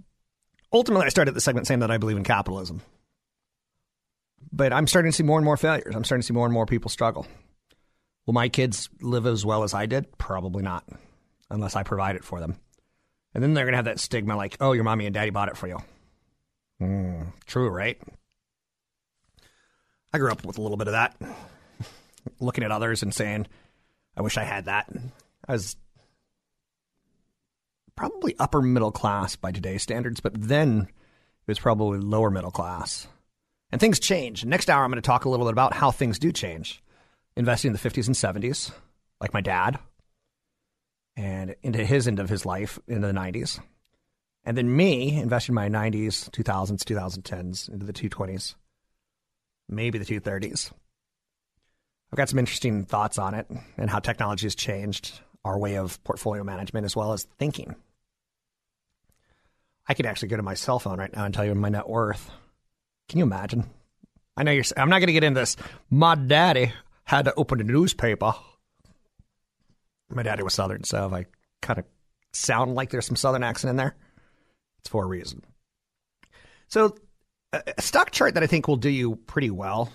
ultimately, 0.73 1.05
I 1.05 1.09
started 1.09 1.33
the 1.33 1.41
segment 1.41 1.67
saying 1.67 1.79
that 1.79 1.91
I 1.91 1.97
believe 1.97 2.17
in 2.17 2.23
capitalism. 2.23 2.81
But 4.51 4.73
I'm 4.73 4.87
starting 4.87 5.11
to 5.11 5.15
see 5.15 5.23
more 5.23 5.37
and 5.37 5.45
more 5.45 5.57
failures. 5.57 5.95
I'm 5.95 6.03
starting 6.03 6.21
to 6.21 6.27
see 6.27 6.33
more 6.33 6.45
and 6.45 6.53
more 6.53 6.65
people 6.65 6.89
struggle. 6.89 7.25
Will 8.25 8.34
my 8.34 8.49
kids 8.49 8.89
live 9.01 9.25
as 9.25 9.45
well 9.45 9.63
as 9.63 9.73
I 9.73 9.86
did? 9.86 10.17
Probably 10.17 10.63
not, 10.63 10.86
unless 11.49 11.75
I 11.75 11.84
provide 11.84 12.15
it 12.15 12.23
for 12.23 12.39
them. 12.39 12.57
And 13.34 13.43
then 13.43 13.53
they're 13.53 13.65
going 13.65 13.73
to 13.73 13.77
have 13.77 13.86
that 13.86 13.99
stigma 13.99 14.36
like, 14.36 14.57
oh, 14.60 14.73
your 14.73 14.84
mommy 14.84 15.05
and 15.05 15.13
daddy 15.13 15.29
bought 15.29 15.49
it 15.49 15.57
for 15.57 15.67
you. 15.67 15.77
Mm, 16.81 17.34
true, 17.45 17.69
right? 17.69 17.97
I 20.13 20.17
grew 20.17 20.31
up 20.31 20.45
with 20.45 20.57
a 20.57 20.62
little 20.62 20.77
bit 20.77 20.88
of 20.88 20.93
that, 20.93 21.15
looking 22.39 22.63
at 22.63 22.71
others 22.71 23.01
and 23.01 23.13
saying, 23.13 23.47
I 24.17 24.21
wish 24.21 24.38
I 24.38 24.43
had 24.43 24.65
that. 24.65 24.89
I 25.47 25.53
was 25.53 25.77
probably 27.95 28.36
upper 28.39 28.62
middle 28.62 28.91
class 28.91 29.36
by 29.36 29.51
today's 29.51 29.84
standards, 29.84 30.19
but 30.19 30.34
then 30.39 30.88
it 30.89 31.47
was 31.47 31.60
probably 31.60 31.99
lower 31.99 32.29
middle 32.29 32.51
class. 32.51 33.07
And 33.71 33.79
things 33.79 33.99
change. 33.99 34.43
Next 34.43 34.69
hour, 34.69 34.84
I'm 34.84 34.91
going 34.91 35.01
to 35.01 35.05
talk 35.05 35.23
a 35.23 35.29
little 35.29 35.45
bit 35.45 35.53
about 35.53 35.73
how 35.73 35.91
things 35.91 36.19
do 36.19 36.31
change. 36.31 36.84
Investing 37.35 37.69
in 37.69 37.73
the 37.73 37.79
50s 37.79 38.07
and 38.07 38.15
70s, 38.15 38.71
like 39.19 39.33
my 39.33 39.41
dad, 39.41 39.79
and 41.15 41.55
into 41.63 41.83
his 41.85 42.07
end 42.07 42.19
of 42.19 42.29
his 42.29 42.45
life 42.45 42.79
in 42.87 43.01
the 43.01 43.11
90s. 43.11 43.59
And 44.43 44.57
then 44.57 44.75
me 44.75 45.19
investing 45.19 45.55
my 45.55 45.69
90s, 45.69 46.29
2000s, 46.31 46.83
2010s, 46.83 47.69
into 47.69 47.85
the 47.85 47.93
220s, 47.93 48.55
maybe 49.69 49.99
the 49.99 50.05
230s. 50.05 50.71
I've 52.11 52.17
got 52.17 52.29
some 52.29 52.39
interesting 52.39 52.83
thoughts 52.85 53.17
on 53.17 53.33
it 53.33 53.47
and 53.77 53.89
how 53.89 53.99
technology 53.99 54.45
has 54.45 54.55
changed 54.55 55.21
our 55.45 55.57
way 55.57 55.77
of 55.77 56.03
portfolio 56.03 56.43
management 56.43 56.85
as 56.85 56.95
well 56.95 57.13
as 57.13 57.23
thinking. 57.39 57.75
I 59.87 59.93
could 59.93 60.05
actually 60.05 60.29
go 60.29 60.37
to 60.37 60.43
my 60.43 60.53
cell 60.53 60.79
phone 60.79 60.99
right 60.99 61.13
now 61.15 61.25
and 61.25 61.33
tell 61.33 61.45
you 61.45 61.55
my 61.55 61.69
net 61.69 61.87
worth. 61.87 62.29
Can 63.09 63.19
you 63.19 63.25
imagine? 63.25 63.69
I 64.37 64.43
know 64.43 64.51
you're. 64.51 64.63
I'm 64.77 64.89
not 64.89 64.99
going 64.99 65.07
to 65.07 65.13
get 65.13 65.23
into 65.23 65.39
this. 65.39 65.57
My 65.89 66.15
daddy 66.15 66.71
had 67.12 67.26
to 67.26 67.34
open 67.36 67.60
a 67.60 67.63
newspaper. 67.63 68.34
My 70.10 70.24
daddy 70.24 70.43
was 70.43 70.54
Southern, 70.54 70.86
so 70.86 71.13
I 71.13 71.26
kind 71.62 71.80
of 71.80 71.86
sound 72.32 72.76
like 72.76 72.89
there's 72.89 73.06
some 73.06 73.17
Southern 73.17 73.43
accent 73.43 73.71
in 73.71 73.76
there, 73.76 73.95
it's 74.80 74.89
for 74.89 75.04
a 75.04 75.08
reason. 75.08 75.43
So, 76.67 76.95
a 77.52 77.82
stock 77.82 78.12
chart 78.12 78.36
that 78.36 78.43
I 78.43 78.47
think 78.47 78.67
will 78.67 78.78
do 78.78 78.89
you 78.89 79.17
pretty 79.17 79.50
well 79.50 79.91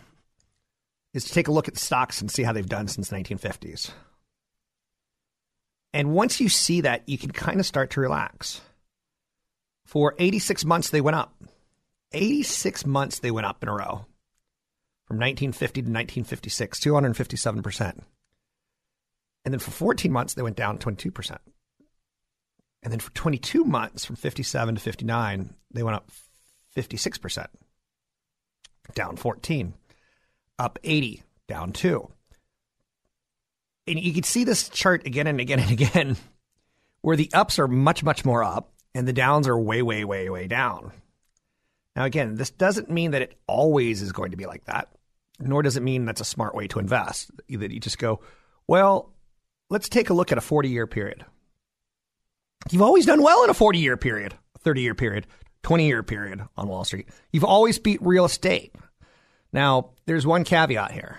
is 1.15 1.25
to 1.25 1.33
take 1.33 1.49
a 1.49 1.53
look 1.53 1.69
at 1.69 1.79
stocks 1.79 2.21
and 2.21 2.31
see 2.31 2.43
how 2.43 2.53
they've 2.53 2.69
done 2.69 2.87
since 2.87 3.09
the 3.09 3.17
1950s. 3.17 3.91
And 5.95 6.13
once 6.13 6.39
you 6.39 6.51
see 6.51 6.83
that, 6.83 7.09
you 7.09 7.17
can 7.17 7.31
kind 7.31 7.59
of 7.59 7.65
start 7.65 7.93
to 7.93 8.01
relax. 8.03 8.61
For 9.87 10.15
86 10.19 10.67
months, 10.67 10.91
they 10.91 11.01
went 11.01 11.17
up. 11.17 11.33
86 12.13 12.85
months 12.85 13.21
they 13.21 13.31
went 13.31 13.47
up 13.47 13.63
in 13.63 13.71
a 13.71 13.75
row. 13.75 14.05
From 15.07 15.19
1950 15.19 15.83
to 15.83 15.85
1956, 15.85 16.81
257%. 16.81 18.01
And 19.45 19.55
then 19.55 19.61
for 19.61 19.71
14 19.71 20.11
months, 20.11 20.35
they 20.35 20.42
went 20.42 20.57
down 20.57 20.79
22%. 20.79 21.38
And 22.83 22.92
then 22.92 22.99
for 22.99 23.12
22 23.12 23.64
months, 23.64 24.05
from 24.05 24.16
57 24.16 24.75
to 24.75 24.81
59, 24.81 25.55
they 25.73 25.83
went 25.83 25.97
up 25.97 26.11
56%, 26.77 27.47
down 28.95 29.16
14 29.16 29.75
up 30.59 30.79
80, 30.83 31.23
down 31.49 31.73
2. 31.73 32.11
And 33.87 34.01
you 34.01 34.12
can 34.12 34.23
see 34.23 34.45
this 34.45 34.69
chart 34.69 35.07
again 35.07 35.27
and 35.27 35.40
again 35.40 35.61
and 35.61 35.71
again 35.71 36.16
where 37.03 37.16
the 37.16 37.31
ups 37.33 37.59
are 37.59 37.69
much, 37.69 38.03
much 38.03 38.25
more 38.25 38.42
up 38.42 38.73
and 38.95 39.07
the 39.07 39.12
downs 39.12 39.47
are 39.47 39.59
way, 39.59 39.83
way, 39.83 40.05
way, 40.05 40.29
way 40.29 40.47
down. 40.47 40.92
Now, 41.95 42.05
again, 42.05 42.35
this 42.35 42.51
doesn't 42.51 42.90
mean 42.90 43.12
that 43.12 43.23
it 43.23 43.38
always 43.47 44.03
is 44.03 44.12
going 44.12 44.33
to 44.33 44.37
be 44.37 44.47
like 44.47 44.64
that, 44.64 44.88
nor 45.38 45.62
does 45.62 45.77
it 45.77 45.83
mean 45.83 46.05
that's 46.05 46.20
a 46.20 46.25
smart 46.25 46.55
way 46.55 46.66
to 46.68 46.79
invest. 46.79 47.31
That 47.49 47.70
you 47.70 47.81
just 47.81 47.99
go, 47.99 48.20
well, 48.66 49.12
let's 49.70 49.88
take 49.88 50.11
a 50.11 50.14
look 50.14 50.33
at 50.33 50.38
a 50.38 50.42
40 50.42 50.68
year 50.68 50.87
period. 50.87 51.25
You've 52.70 52.83
always 52.83 53.07
done 53.07 53.22
well 53.22 53.44
in 53.44 53.51
a 53.51 53.55
40 53.55 53.79
year 53.79 53.96
period, 53.96 54.35
30 54.61 54.83
year 54.83 54.94
period, 54.94 55.27
20 55.62 55.87
year 55.87 56.03
period 56.03 56.42
on 56.57 56.68
Wall 56.68 56.85
Street. 56.85 57.09
You've 57.33 57.44
always 57.44 57.79
beat 57.79 58.03
real 58.03 58.25
estate. 58.25 58.75
Now, 59.53 59.90
there's 60.07 60.27
one 60.27 60.44
caveat 60.44 60.92
here. 60.92 61.18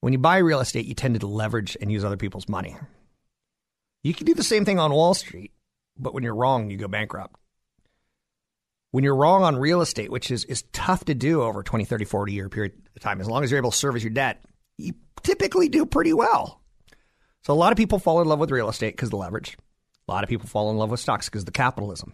When 0.00 0.12
you 0.12 0.18
buy 0.18 0.38
real 0.38 0.60
estate, 0.60 0.86
you 0.86 0.94
tend 0.94 1.18
to 1.18 1.26
leverage 1.26 1.76
and 1.80 1.90
use 1.90 2.04
other 2.04 2.16
people's 2.16 2.48
money. 2.48 2.76
You 4.02 4.12
can 4.12 4.26
do 4.26 4.34
the 4.34 4.42
same 4.42 4.66
thing 4.66 4.78
on 4.78 4.92
Wall 4.92 5.14
Street, 5.14 5.52
but 5.98 6.12
when 6.12 6.22
you're 6.22 6.34
wrong, 6.34 6.70
you 6.70 6.76
go 6.76 6.88
bankrupt. 6.88 7.36
When 8.94 9.02
you're 9.02 9.16
wrong 9.16 9.42
on 9.42 9.56
real 9.56 9.80
estate, 9.80 10.08
which 10.12 10.30
is, 10.30 10.44
is 10.44 10.62
tough 10.72 11.06
to 11.06 11.16
do 11.16 11.42
over 11.42 11.64
20, 11.64 11.84
30, 11.84 12.04
40 12.04 12.32
year 12.32 12.48
period 12.48 12.74
of 12.94 13.02
time, 13.02 13.20
as 13.20 13.26
long 13.26 13.42
as 13.42 13.50
you're 13.50 13.58
able 13.58 13.72
to 13.72 13.76
service 13.76 14.04
your 14.04 14.12
debt, 14.12 14.44
you 14.78 14.92
typically 15.24 15.68
do 15.68 15.84
pretty 15.84 16.12
well. 16.12 16.60
So 17.42 17.52
a 17.52 17.56
lot 17.56 17.72
of 17.72 17.76
people 17.76 17.98
fall 17.98 18.22
in 18.22 18.28
love 18.28 18.38
with 18.38 18.52
real 18.52 18.68
estate 18.68 18.92
because 18.92 19.08
of 19.08 19.10
the 19.10 19.16
leverage. 19.16 19.58
A 20.06 20.12
lot 20.12 20.22
of 20.22 20.30
people 20.30 20.46
fall 20.46 20.70
in 20.70 20.76
love 20.76 20.92
with 20.92 21.00
stocks 21.00 21.28
because 21.28 21.42
of 21.42 21.46
the 21.46 21.50
capitalism. 21.50 22.12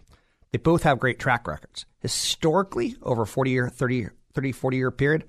They 0.51 0.57
both 0.57 0.81
have 0.81 0.97
great 0.97 1.19
track 1.19 1.47
records. 1.47 1.85
Historically, 1.99 2.95
over 3.03 3.27
40 3.27 3.51
year, 3.51 3.69
30 3.69 4.07
30, 4.33 4.51
40 4.51 4.77
year 4.77 4.89
period, 4.89 5.25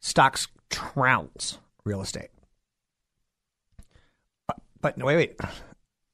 stocks 0.00 0.48
trounce 0.70 1.58
real 1.84 2.00
estate. 2.00 2.30
But, 4.46 4.56
but 4.80 4.96
wait, 4.96 5.16
wait. 5.16 5.40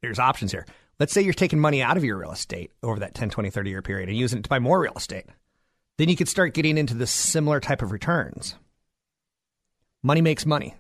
there's 0.03 0.19
options 0.19 0.51
here. 0.51 0.67
Let's 1.01 1.13
say 1.13 1.23
you're 1.23 1.35
taking 1.35 1.59
money 1.59 1.83
out 1.83 1.97
of 1.97 2.05
your 2.05 2.19
real 2.19 2.33
estate 2.33 2.71
over 2.83 3.01
that 3.01 3.15
10, 3.15 3.31
20, 3.31 3.51
30 3.51 3.71
year 3.71 3.83
period 3.83 4.09
and 4.09 4.17
using 4.17 4.39
it 4.39 4.43
to 4.43 4.49
buy 4.49 4.59
more 4.59 4.81
real 4.81 4.93
estate. 4.97 5.27
Then 5.99 6.09
you 6.09 6.17
could 6.17 6.29
start 6.29 6.55
getting 6.55 6.79
into 6.79 6.95
this 6.95 7.11
similar 7.11 7.61
type 7.61 7.83
of 7.83 7.93
returns. 7.93 8.57
Money 10.03 10.21
makes 10.21 10.45
money. 10.45 10.75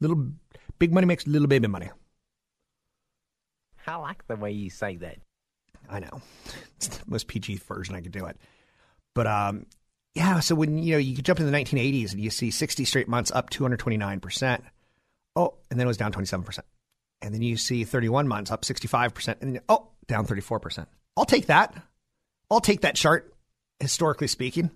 Little 0.00 0.32
big 0.78 0.92
money 0.92 1.06
makes 1.06 1.26
little 1.26 1.48
baby 1.48 1.66
money. 1.66 1.90
I 3.86 3.96
like 3.96 4.26
the 4.26 4.36
way 4.36 4.52
you 4.52 4.70
say 4.70 4.96
that. 4.96 5.18
I 5.88 6.00
know. 6.00 6.20
It's 6.76 6.98
the 6.98 7.04
most 7.06 7.28
PG 7.28 7.58
version 7.58 7.94
I 7.94 8.00
could 8.00 8.12
do 8.12 8.26
it. 8.26 8.36
But 9.14 9.26
um, 9.26 9.66
yeah, 10.14 10.40
so 10.40 10.54
when 10.54 10.82
you 10.82 10.92
know 10.92 10.98
you 10.98 11.16
could 11.16 11.24
jump 11.24 11.38
into 11.38 11.50
the 11.50 11.56
1980s 11.56 12.12
and 12.12 12.20
you 12.20 12.30
see 12.30 12.50
60 12.50 12.84
straight 12.84 13.08
months 13.08 13.30
up 13.30 13.48
229%. 13.48 14.60
Oh, 15.36 15.54
and 15.70 15.78
then 15.78 15.86
it 15.86 15.88
was 15.88 15.96
down 15.96 16.12
27%. 16.12 16.58
And 17.24 17.34
then 17.34 17.40
you 17.40 17.56
see 17.56 17.84
31 17.84 18.28
months 18.28 18.50
up 18.50 18.62
65% 18.62 19.36
and 19.40 19.54
then 19.54 19.62
oh, 19.68 19.88
down 20.06 20.26
34%. 20.26 20.86
I'll 21.16 21.24
take 21.24 21.46
that. 21.46 21.74
I'll 22.50 22.60
take 22.60 22.82
that 22.82 22.96
chart 22.96 23.32
historically 23.80 24.26
speaking. 24.26 24.70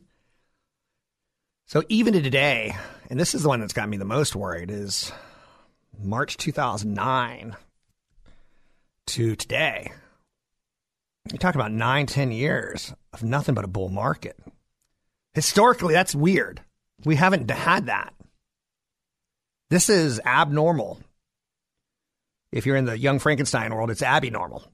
So 1.67 1.83
even 1.91 2.15
to 2.15 2.23
today, 2.23 2.75
and 3.11 3.21
this 3.21 3.35
is 3.35 3.43
the 3.43 3.49
one 3.49 3.61
that's 3.61 3.75
got 3.75 3.89
me 3.89 3.99
the 3.99 4.07
most 4.07 4.35
worried 4.35 4.71
is 4.71 5.13
March 6.03 6.39
2009 6.39 7.55
to 9.09 9.37
today. 9.37 9.93
You 11.31 11.39
talk 11.39 11.55
about 11.55 11.73
nine, 11.73 12.07
ten 12.07 12.33
years 12.33 12.95
of 13.13 13.23
nothing 13.23 13.55
but 13.55 13.67
a 13.67 13.69
bull 13.69 13.91
market. 13.91 14.39
Historically, 15.35 15.93
that's 15.93 16.15
weird. 16.15 16.63
We 17.05 17.17
haven't 17.17 17.51
had 17.51 17.87
that. 17.87 18.15
This 19.69 19.91
is 19.91 20.19
abnormal. 20.25 20.99
If 22.51 22.67
you're 22.67 22.77
in 22.77 22.87
the 22.87 22.99
young 22.99 23.19
Frankenstein 23.19 23.75
world, 23.75 23.91
it's 23.91 24.03
abnormal. 24.03 24.65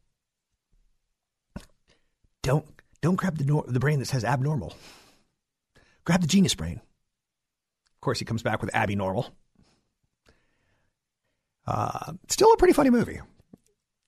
Don't 2.42 2.66
don't 3.00 3.16
grab 3.16 3.38
the 3.38 3.44
nor- 3.44 3.64
the 3.66 3.80
brain 3.80 3.98
that 3.98 4.06
says 4.06 4.24
abnormal. 4.24 4.74
Grab 6.04 6.20
the 6.20 6.26
genius 6.26 6.54
brain. 6.54 6.80
Of 7.94 8.00
course, 8.00 8.18
he 8.18 8.24
comes 8.24 8.42
back 8.42 8.60
with 8.60 8.74
abnormal. 8.74 9.34
Uh, 11.66 12.12
still 12.28 12.52
a 12.52 12.56
pretty 12.58 12.74
funny 12.74 12.90
movie. 12.90 13.20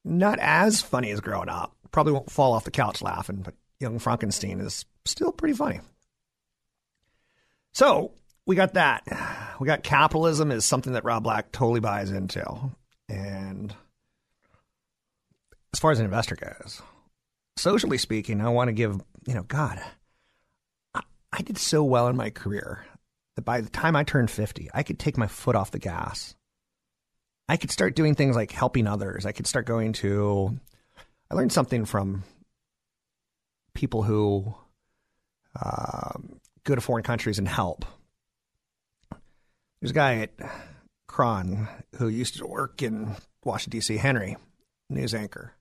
Not 0.04 0.38
as 0.38 0.82
funny 0.82 1.10
as 1.10 1.20
growing 1.20 1.48
up. 1.48 1.74
Probably 1.90 2.12
won't 2.12 2.30
fall 2.30 2.52
off 2.52 2.64
the 2.64 2.70
couch 2.70 3.00
laughing, 3.00 3.36
but 3.36 3.54
Young 3.80 3.98
Frankenstein 3.98 4.60
is 4.60 4.84
still 5.04 5.32
pretty 5.32 5.54
funny. 5.54 5.80
So 7.72 8.12
we 8.46 8.56
got 8.56 8.74
that. 8.74 9.04
We 9.58 9.66
got 9.66 9.82
capitalism 9.82 10.50
is 10.50 10.64
something 10.64 10.92
that 10.92 11.04
Rob 11.04 11.22
Black 11.22 11.50
totally 11.50 11.80
buys 11.80 12.10
into. 12.10 12.44
As 15.72 15.80
far 15.80 15.90
as 15.90 15.98
an 15.98 16.04
investor 16.04 16.36
goes, 16.36 16.80
socially 17.56 17.98
speaking, 17.98 18.40
I 18.40 18.48
want 18.48 18.68
to 18.68 18.72
give, 18.72 19.00
you 19.26 19.34
know, 19.34 19.42
God, 19.42 19.80
I, 20.94 21.02
I 21.32 21.42
did 21.42 21.58
so 21.58 21.84
well 21.84 22.08
in 22.08 22.16
my 22.16 22.30
career 22.30 22.86
that 23.36 23.44
by 23.44 23.60
the 23.60 23.68
time 23.68 23.94
I 23.94 24.04
turned 24.04 24.30
50, 24.30 24.70
I 24.74 24.82
could 24.82 24.98
take 24.98 25.18
my 25.18 25.26
foot 25.26 25.56
off 25.56 25.70
the 25.70 25.78
gas. 25.78 26.34
I 27.48 27.56
could 27.56 27.70
start 27.70 27.94
doing 27.94 28.14
things 28.14 28.34
like 28.34 28.50
helping 28.50 28.86
others. 28.86 29.24
I 29.24 29.32
could 29.32 29.46
start 29.46 29.66
going 29.66 29.92
to, 29.94 30.58
I 31.30 31.34
learned 31.34 31.52
something 31.52 31.84
from 31.84 32.24
people 33.74 34.02
who 34.02 34.54
um, 35.62 36.40
go 36.64 36.74
to 36.74 36.80
foreign 36.80 37.04
countries 37.04 37.38
and 37.38 37.46
help. 37.46 37.84
There's 39.80 39.90
a 39.90 39.94
guy 39.94 40.16
at 40.16 40.32
KRON 41.08 41.68
who 41.96 42.08
used 42.08 42.38
to 42.38 42.46
work 42.46 42.82
in 42.82 43.14
Washington, 43.44 43.78
D.C., 43.78 43.96
Henry, 43.98 44.36
news 44.90 45.14
anchor. 45.14 45.52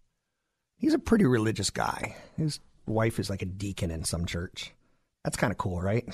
He's 0.78 0.94
a 0.94 1.00
pretty 1.00 1.26
religious 1.26 1.70
guy. 1.70 2.16
His 2.38 2.60
wife 2.86 3.20
is 3.20 3.30
like 3.30 3.42
a 3.42 3.46
deacon 3.46 3.92
in 3.92 4.04
some 4.04 4.26
church. 4.26 4.74
That's 5.24 5.38
kind 5.38 5.52
of 5.52 5.58
cool, 5.58 5.82
right? 5.82 6.08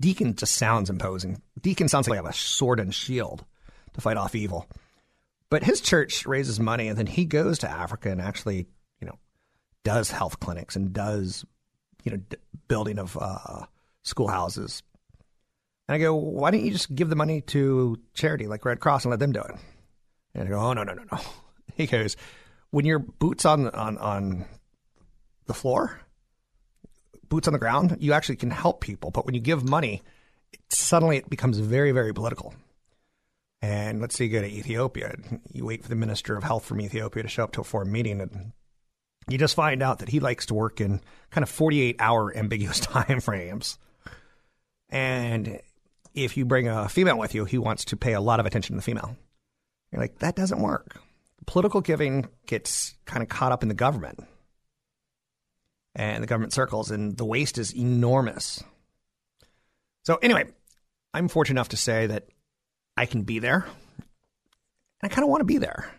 Deacon 0.00 0.34
just 0.34 0.54
sounds 0.54 0.90
imposing. 0.90 1.40
Deacon 1.60 1.88
sounds 1.88 2.08
like 2.08 2.22
a 2.22 2.32
sword 2.32 2.80
and 2.80 2.94
shield 2.94 3.44
to 3.94 4.00
fight 4.00 4.16
off 4.16 4.34
evil. 4.34 4.68
But 5.48 5.64
his 5.64 5.80
church 5.80 6.26
raises 6.26 6.60
money, 6.60 6.88
and 6.88 6.98
then 6.98 7.06
he 7.06 7.24
goes 7.24 7.60
to 7.60 7.70
Africa 7.70 8.10
and 8.10 8.20
actually, 8.20 8.66
you 9.00 9.06
know, 9.06 9.18
does 9.84 10.10
health 10.10 10.40
clinics 10.40 10.76
and 10.76 10.92
does, 10.92 11.44
you 12.04 12.12
know, 12.12 12.18
d- 12.18 12.36
building 12.68 12.98
of 12.98 13.16
uh, 13.20 13.64
schoolhouses. 14.02 14.82
And 15.88 15.94
I 15.94 15.98
go, 15.98 16.14
why 16.14 16.50
don't 16.50 16.64
you 16.64 16.72
just 16.72 16.94
give 16.94 17.08
the 17.08 17.16
money 17.16 17.40
to 17.42 17.96
charity 18.12 18.48
like 18.48 18.64
Red 18.64 18.80
Cross 18.80 19.04
and 19.04 19.10
let 19.10 19.20
them 19.20 19.32
do 19.32 19.40
it? 19.40 19.54
And 20.34 20.48
I 20.48 20.50
go, 20.50 20.58
oh 20.58 20.72
no 20.72 20.82
no 20.82 20.94
no 20.94 21.04
no. 21.10 21.18
He 21.74 21.86
goes, 21.86 22.16
when 22.76 22.84
your 22.84 22.98
boots 22.98 23.46
on 23.46 23.70
on 23.70 23.96
on 23.96 24.44
the 25.46 25.54
floor, 25.54 25.98
boots 27.26 27.48
on 27.48 27.54
the 27.54 27.58
ground, 27.58 27.96
you 28.00 28.12
actually 28.12 28.36
can 28.36 28.50
help 28.50 28.82
people. 28.82 29.10
But 29.10 29.24
when 29.24 29.34
you 29.34 29.40
give 29.40 29.66
money, 29.66 30.02
it, 30.52 30.60
suddenly 30.68 31.16
it 31.16 31.30
becomes 31.30 31.56
very 31.58 31.90
very 31.92 32.12
political. 32.12 32.52
And 33.62 34.02
let's 34.02 34.14
say 34.14 34.26
you 34.26 34.30
go 34.30 34.42
to 34.42 34.46
Ethiopia, 34.46 35.14
you 35.50 35.64
wait 35.64 35.84
for 35.84 35.88
the 35.88 35.96
minister 35.96 36.36
of 36.36 36.44
health 36.44 36.66
from 36.66 36.82
Ethiopia 36.82 37.22
to 37.22 37.30
show 37.30 37.44
up 37.44 37.52
to 37.52 37.62
a 37.62 37.64
foreign 37.64 37.90
meeting, 37.90 38.20
and 38.20 38.52
you 39.26 39.38
just 39.38 39.56
find 39.56 39.82
out 39.82 40.00
that 40.00 40.10
he 40.10 40.20
likes 40.20 40.44
to 40.46 40.54
work 40.54 40.78
in 40.78 41.00
kind 41.30 41.42
of 41.42 41.48
48 41.48 41.96
hour 41.98 42.36
ambiguous 42.36 42.80
time 42.80 43.20
frames. 43.20 43.78
And 44.90 45.62
if 46.12 46.36
you 46.36 46.44
bring 46.44 46.68
a 46.68 46.90
female 46.90 47.18
with 47.18 47.34
you, 47.34 47.46
he 47.46 47.56
wants 47.56 47.86
to 47.86 47.96
pay 47.96 48.12
a 48.12 48.20
lot 48.20 48.38
of 48.38 48.44
attention 48.44 48.74
to 48.74 48.76
the 48.76 48.84
female. 48.84 49.16
You're 49.90 50.02
like, 50.02 50.18
that 50.18 50.36
doesn't 50.36 50.60
work. 50.60 51.00
Political 51.44 51.82
giving 51.82 52.26
gets 52.46 52.94
kind 53.04 53.22
of 53.22 53.28
caught 53.28 53.52
up 53.52 53.62
in 53.62 53.68
the 53.68 53.74
government 53.74 54.24
and 55.96 56.22
the 56.22 56.26
government 56.26 56.52
circles, 56.52 56.90
and 56.90 57.16
the 57.16 57.24
waste 57.24 57.56
is 57.56 57.74
enormous. 57.74 58.62
So, 60.04 60.16
anyway, 60.16 60.44
I'm 61.14 61.28
fortunate 61.28 61.54
enough 61.54 61.70
to 61.70 61.76
say 61.76 62.06
that 62.06 62.28
I 62.96 63.06
can 63.06 63.22
be 63.22 63.38
there. 63.38 63.66
And 65.00 65.02
I 65.02 65.08
kind 65.08 65.24
of 65.24 65.30
want 65.30 65.40
to 65.40 65.46
be 65.46 65.58
there. 65.58 65.90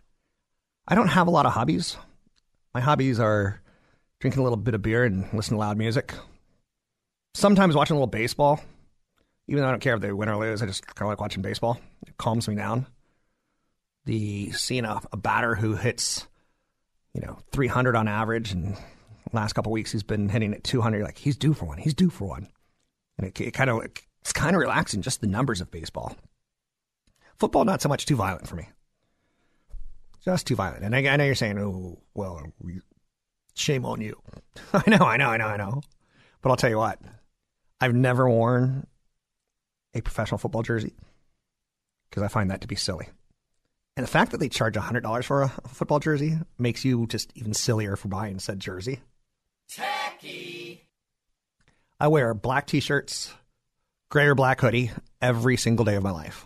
I 0.87 0.95
don't 0.95 1.07
have 1.07 1.27
a 1.27 1.31
lot 1.31 1.47
of 1.47 1.53
hobbies. 1.53 1.97
My 2.73 2.79
hobbies 2.79 3.19
are 3.19 3.59
drinking 4.19 4.39
a 4.39 4.43
little 4.43 4.57
bit 4.57 4.75
of 4.75 4.83
beer 4.83 5.03
and 5.03 5.23
listening 5.33 5.57
to 5.57 5.65
loud 5.65 5.77
music. 5.77 6.13
Sometimes 7.33 7.75
watching 7.75 7.95
a 7.95 7.97
little 7.97 8.07
baseball. 8.07 8.59
Even 9.47 9.61
though 9.61 9.67
I 9.67 9.71
don't 9.71 9.79
care 9.79 9.95
if 9.95 10.01
they 10.01 10.11
win 10.11 10.29
or 10.29 10.37
lose, 10.37 10.61
I 10.61 10.67
just 10.67 10.85
kind 10.85 11.07
of 11.07 11.11
like 11.11 11.21
watching 11.21 11.41
baseball. 11.41 11.79
It 12.05 12.17
calms 12.17 12.47
me 12.47 12.55
down. 12.55 12.85
The 14.07 14.51
seeing 14.53 14.85
a, 14.85 15.01
a 15.11 15.17
batter 15.17 15.53
who 15.53 15.75
hits, 15.75 16.25
you 17.13 17.19
know, 17.19 17.39
300 17.51 17.93
on 17.93 18.07
average, 18.07 18.53
and 18.53 18.77
last 19.33 19.51
couple 19.51 19.73
weeks 19.73 19.91
he's 19.91 20.03
been 20.03 20.29
hitting 20.29 20.53
at 20.53 20.63
200. 20.63 21.03
Like 21.03 21.17
he's 21.17 21.35
due 21.35 21.53
for 21.53 21.65
one. 21.65 21.77
He's 21.77 21.93
due 21.93 22.09
for 22.09 22.25
one, 22.25 22.47
and 23.17 23.27
it, 23.27 23.39
it 23.41 23.51
kind 23.51 23.69
of 23.69 23.83
it's 24.21 24.31
kind 24.31 24.55
of 24.55 24.61
relaxing. 24.61 25.01
Just 25.01 25.19
the 25.19 25.27
numbers 25.27 25.59
of 25.59 25.69
baseball. 25.71 26.15
Football, 27.37 27.65
not 27.65 27.81
so 27.81 27.89
much 27.89 28.05
too 28.05 28.15
violent 28.15 28.47
for 28.47 28.55
me. 28.55 28.69
Just 30.23 30.47
too 30.47 30.55
violent. 30.55 30.83
And 30.83 30.95
I, 30.95 31.05
I 31.05 31.17
know 31.17 31.25
you're 31.25 31.35
saying, 31.35 31.59
oh, 31.59 31.99
well, 32.15 32.41
shame 33.55 33.85
on 33.85 34.01
you. 34.01 34.19
I 34.73 34.89
know, 34.89 35.05
I 35.05 35.17
know, 35.17 35.29
I 35.29 35.37
know, 35.37 35.47
I 35.47 35.57
know. 35.57 35.81
But 36.41 36.49
I'll 36.49 36.55
tell 36.55 36.69
you 36.69 36.77
what, 36.77 36.99
I've 37.79 37.93
never 37.93 38.27
worn 38.29 38.87
a 39.93 40.01
professional 40.01 40.37
football 40.37 40.63
jersey 40.63 40.95
because 42.09 42.23
I 42.23 42.27
find 42.27 42.49
that 42.51 42.61
to 42.61 42.67
be 42.67 42.75
silly. 42.75 43.09
And 43.97 44.03
the 44.05 44.09
fact 44.09 44.31
that 44.31 44.37
they 44.37 44.47
charge 44.47 44.75
$100 44.75 45.23
for 45.25 45.41
a 45.41 45.49
football 45.49 45.99
jersey 45.99 46.37
makes 46.57 46.85
you 46.85 47.07
just 47.07 47.31
even 47.35 47.53
sillier 47.53 47.97
for 47.97 48.07
buying 48.07 48.39
said 48.39 48.59
jersey. 48.59 49.01
Tacky. 49.69 50.85
I 51.99 52.07
wear 52.07 52.33
black 52.33 52.67
t 52.67 52.79
shirts, 52.79 53.33
gray 54.09 54.27
or 54.27 54.35
black 54.35 54.61
hoodie 54.61 54.91
every 55.21 55.57
single 55.57 55.83
day 55.83 55.95
of 55.95 56.03
my 56.03 56.11
life 56.11 56.45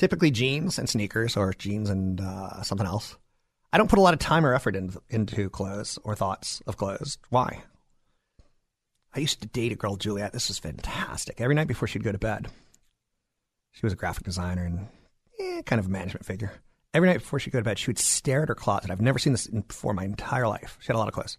typically 0.00 0.30
jeans 0.30 0.78
and 0.78 0.88
sneakers 0.88 1.36
or 1.36 1.52
jeans 1.52 1.90
and 1.90 2.22
uh, 2.22 2.62
something 2.62 2.86
else. 2.86 3.16
I 3.70 3.76
don't 3.76 3.90
put 3.90 3.98
a 3.98 4.02
lot 4.02 4.14
of 4.14 4.18
time 4.18 4.46
or 4.46 4.54
effort 4.54 4.74
in, 4.74 4.94
into 5.10 5.50
clothes 5.50 5.98
or 6.02 6.16
thoughts 6.16 6.62
of 6.66 6.78
clothes. 6.78 7.18
Why? 7.28 7.62
I 9.14 9.20
used 9.20 9.42
to 9.42 9.48
date 9.48 9.72
a 9.72 9.74
girl, 9.74 9.96
Juliet. 9.96 10.32
This 10.32 10.48
was 10.48 10.58
fantastic. 10.58 11.38
Every 11.38 11.54
night 11.54 11.68
before 11.68 11.86
she'd 11.86 12.02
go 12.02 12.12
to 12.12 12.18
bed, 12.18 12.48
she 13.72 13.84
was 13.84 13.92
a 13.92 13.96
graphic 13.96 14.24
designer 14.24 14.64
and 14.64 14.88
eh, 15.40 15.62
kind 15.62 15.80
of 15.80 15.86
a 15.86 15.90
management 15.90 16.24
figure. 16.26 16.52
Every 16.92 17.08
night 17.08 17.18
before 17.18 17.38
she'd 17.38 17.52
go 17.52 17.60
to 17.60 17.64
bed, 17.64 17.78
she 17.78 17.88
would 17.90 17.98
stare 17.98 18.42
at 18.42 18.48
her 18.48 18.54
closet. 18.54 18.90
I've 18.90 19.00
never 19.00 19.18
seen 19.18 19.32
this 19.32 19.46
before 19.46 19.94
my 19.94 20.04
entire 20.04 20.48
life. 20.48 20.76
She 20.80 20.88
had 20.88 20.96
a 20.96 20.98
lot 20.98 21.08
of 21.08 21.14
clothes. 21.14 21.38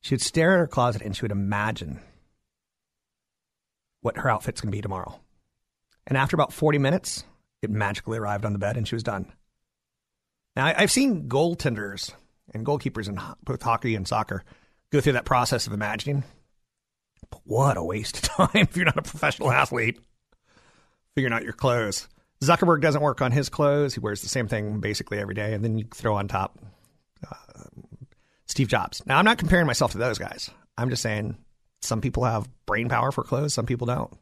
She 0.00 0.14
would 0.14 0.22
stare 0.22 0.54
at 0.54 0.58
her 0.58 0.66
closet 0.66 1.02
and 1.02 1.14
she 1.16 1.22
would 1.22 1.32
imagine 1.32 2.00
what 4.00 4.16
her 4.16 4.30
outfit's 4.30 4.60
going 4.60 4.70
to 4.70 4.76
be 4.76 4.82
tomorrow. 4.82 5.20
And 6.06 6.16
after 6.16 6.36
about 6.36 6.52
40 6.52 6.78
minutes, 6.78 7.24
it 7.60 7.70
magically 7.70 8.18
arrived 8.18 8.44
on 8.44 8.52
the 8.52 8.58
bed 8.58 8.76
and 8.76 8.88
she 8.88 8.94
was 8.94 9.02
done. 9.02 9.30
Now, 10.56 10.72
I've 10.76 10.90
seen 10.90 11.28
goaltenders 11.28 12.12
and 12.54 12.64
goalkeepers 12.64 13.08
in 13.08 13.20
both 13.44 13.62
hockey 13.62 13.94
and 13.94 14.08
soccer 14.08 14.42
go 14.90 15.00
through 15.00 15.12
that 15.14 15.24
process 15.24 15.66
of 15.66 15.72
imagining. 15.72 16.24
But 17.30 17.40
what 17.44 17.76
a 17.76 17.84
waste 17.84 18.16
of 18.16 18.22
time 18.52 18.62
if 18.62 18.76
you're 18.76 18.86
not 18.86 18.98
a 18.98 19.02
professional 19.02 19.52
athlete 19.52 20.00
figuring 21.14 21.34
out 21.34 21.42
your 21.42 21.52
clothes. 21.52 22.08
Zuckerberg 22.42 22.80
doesn't 22.80 23.02
work 23.02 23.20
on 23.20 23.32
his 23.32 23.48
clothes. 23.48 23.94
He 23.94 24.00
wears 24.00 24.22
the 24.22 24.28
same 24.28 24.48
thing 24.48 24.80
basically 24.80 25.18
every 25.18 25.34
day. 25.34 25.54
And 25.54 25.64
then 25.64 25.78
you 25.78 25.86
throw 25.92 26.16
on 26.16 26.28
top 26.28 26.58
uh, 27.28 27.34
Steve 28.46 28.68
Jobs. 28.68 29.02
Now, 29.06 29.18
I'm 29.18 29.24
not 29.24 29.38
comparing 29.38 29.66
myself 29.66 29.92
to 29.92 29.98
those 29.98 30.18
guys. 30.18 30.50
I'm 30.76 30.90
just 30.90 31.02
saying 31.02 31.36
some 31.82 32.00
people 32.00 32.24
have 32.24 32.48
brain 32.66 32.88
power 32.88 33.10
for 33.10 33.24
clothes, 33.24 33.54
some 33.54 33.66
people 33.66 33.86
don't. 33.86 34.12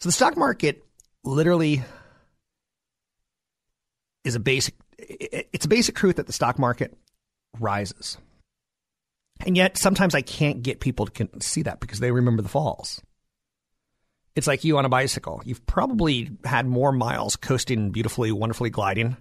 So 0.00 0.08
the 0.08 0.12
stock 0.12 0.36
market 0.36 0.84
literally 1.24 1.82
is 4.24 4.34
a 4.34 4.40
basic 4.40 4.74
it's 4.98 5.66
a 5.66 5.68
basic 5.68 5.94
truth 5.94 6.16
that 6.16 6.26
the 6.26 6.32
stock 6.32 6.58
market 6.58 6.96
rises. 7.58 8.18
And 9.44 9.56
yet 9.56 9.76
sometimes 9.76 10.14
I 10.14 10.22
can't 10.22 10.62
get 10.62 10.80
people 10.80 11.06
to 11.06 11.28
see 11.40 11.62
that 11.62 11.80
because 11.80 12.00
they 12.00 12.10
remember 12.10 12.42
the 12.42 12.48
falls. 12.48 13.02
It's 14.36 14.46
like 14.46 14.64
you 14.64 14.76
on 14.76 14.84
a 14.84 14.90
bicycle. 14.90 15.42
You've 15.46 15.64
probably 15.66 16.30
had 16.44 16.66
more 16.66 16.92
miles 16.92 17.36
coasting 17.36 17.90
beautifully, 17.90 18.30
wonderfully 18.30 18.68
gliding 18.68 19.16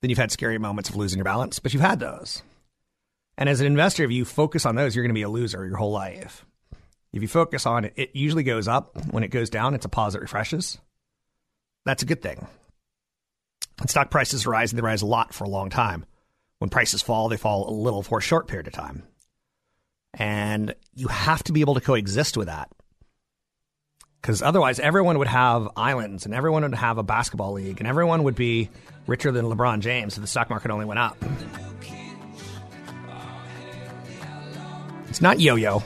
than 0.00 0.10
you've 0.10 0.18
had 0.18 0.32
scary 0.32 0.58
moments 0.58 0.90
of 0.90 0.96
losing 0.96 1.18
your 1.18 1.24
balance, 1.24 1.60
but 1.60 1.72
you've 1.72 1.80
had 1.80 2.00
those. 2.00 2.42
And 3.36 3.48
as 3.48 3.60
an 3.60 3.68
investor, 3.68 4.02
if 4.02 4.10
you 4.10 4.24
focus 4.24 4.66
on 4.66 4.74
those, 4.74 4.96
you're 4.96 5.04
going 5.04 5.14
to 5.14 5.18
be 5.18 5.22
a 5.22 5.28
loser 5.28 5.64
your 5.64 5.76
whole 5.76 5.92
life. 5.92 6.44
If 7.12 7.22
you 7.22 7.28
focus 7.28 7.66
on 7.66 7.84
it, 7.84 7.94
it 7.96 8.10
usually 8.14 8.42
goes 8.42 8.66
up. 8.66 8.98
When 9.12 9.22
it 9.22 9.28
goes 9.28 9.48
down, 9.48 9.74
it's 9.74 9.86
a 9.86 9.88
pause 9.88 10.14
that 10.14 10.20
refreshes. 10.20 10.76
That's 11.84 12.02
a 12.02 12.06
good 12.06 12.20
thing. 12.20 12.46
When 13.78 13.86
stock 13.86 14.10
prices 14.10 14.44
rise, 14.44 14.72
they 14.72 14.82
rise 14.82 15.02
a 15.02 15.06
lot 15.06 15.32
for 15.32 15.44
a 15.44 15.48
long 15.48 15.70
time. 15.70 16.04
When 16.58 16.68
prices 16.68 17.00
fall, 17.00 17.28
they 17.28 17.36
fall 17.36 17.68
a 17.68 17.70
little 17.70 18.02
for 18.02 18.18
a 18.18 18.22
short 18.22 18.48
period 18.48 18.66
of 18.66 18.72
time. 18.72 19.04
And 20.14 20.74
you 20.94 21.06
have 21.06 21.44
to 21.44 21.52
be 21.52 21.60
able 21.60 21.74
to 21.74 21.80
coexist 21.80 22.36
with 22.36 22.48
that. 22.48 22.70
Because 24.20 24.42
otherwise, 24.42 24.80
everyone 24.80 25.18
would 25.18 25.28
have 25.28 25.68
islands 25.76 26.26
and 26.26 26.34
everyone 26.34 26.62
would 26.62 26.74
have 26.74 26.98
a 26.98 27.02
basketball 27.02 27.52
league 27.52 27.78
and 27.80 27.86
everyone 27.86 28.24
would 28.24 28.34
be 28.34 28.68
richer 29.06 29.32
than 29.32 29.46
LeBron 29.46 29.80
James 29.80 30.16
if 30.16 30.20
the 30.20 30.26
stock 30.26 30.50
market 30.50 30.70
only 30.70 30.84
went 30.84 30.98
up. 30.98 31.16
It's 35.08 35.22
not 35.22 35.40
yo 35.40 35.54
yo, 35.54 35.82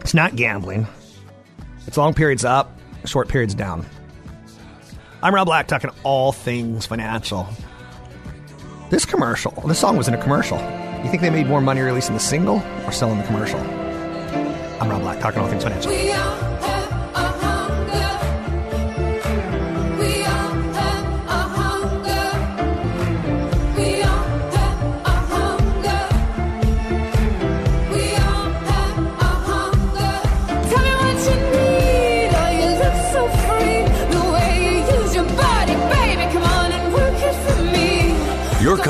it's 0.00 0.14
not 0.14 0.36
gambling. 0.36 0.86
It's 1.86 1.96
long 1.96 2.14
periods 2.14 2.44
up, 2.44 2.78
short 3.04 3.28
periods 3.28 3.54
down. 3.54 3.84
I'm 5.22 5.34
Rob 5.34 5.46
Black, 5.46 5.66
talking 5.66 5.90
all 6.04 6.32
things 6.32 6.86
financial. 6.86 7.46
This 8.88 9.04
commercial, 9.04 9.52
this 9.66 9.78
song 9.78 9.96
was 9.96 10.08
in 10.08 10.14
a 10.14 10.22
commercial. 10.22 10.58
You 11.04 11.10
think 11.10 11.20
they 11.20 11.30
made 11.30 11.46
more 11.46 11.60
money 11.60 11.80
releasing 11.80 12.14
the 12.14 12.20
single 12.20 12.62
or 12.86 12.92
selling 12.92 13.18
the 13.18 13.24
commercial? 13.24 13.60
I'm 14.80 14.88
Rob 14.88 15.02
Black, 15.02 15.20
talking 15.20 15.40
all 15.40 15.48
things 15.48 15.64
financial. 15.64 15.92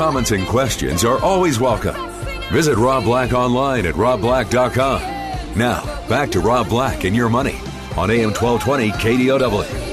Comments 0.09 0.31
and 0.31 0.47
questions 0.47 1.05
are 1.05 1.19
always 1.19 1.59
welcome. 1.59 1.93
Visit 2.51 2.77
Rob 2.77 3.03
Black 3.03 3.31
online 3.31 3.85
at 3.85 3.93
robblack.com. 3.93 5.03
Now, 5.55 5.85
back 6.09 6.31
to 6.31 6.39
Rob 6.39 6.67
Black 6.67 7.03
and 7.03 7.15
your 7.15 7.29
money 7.29 7.59
on 7.95 8.09
AM 8.09 8.31
1220 8.33 8.89
KDOW. 8.89 9.85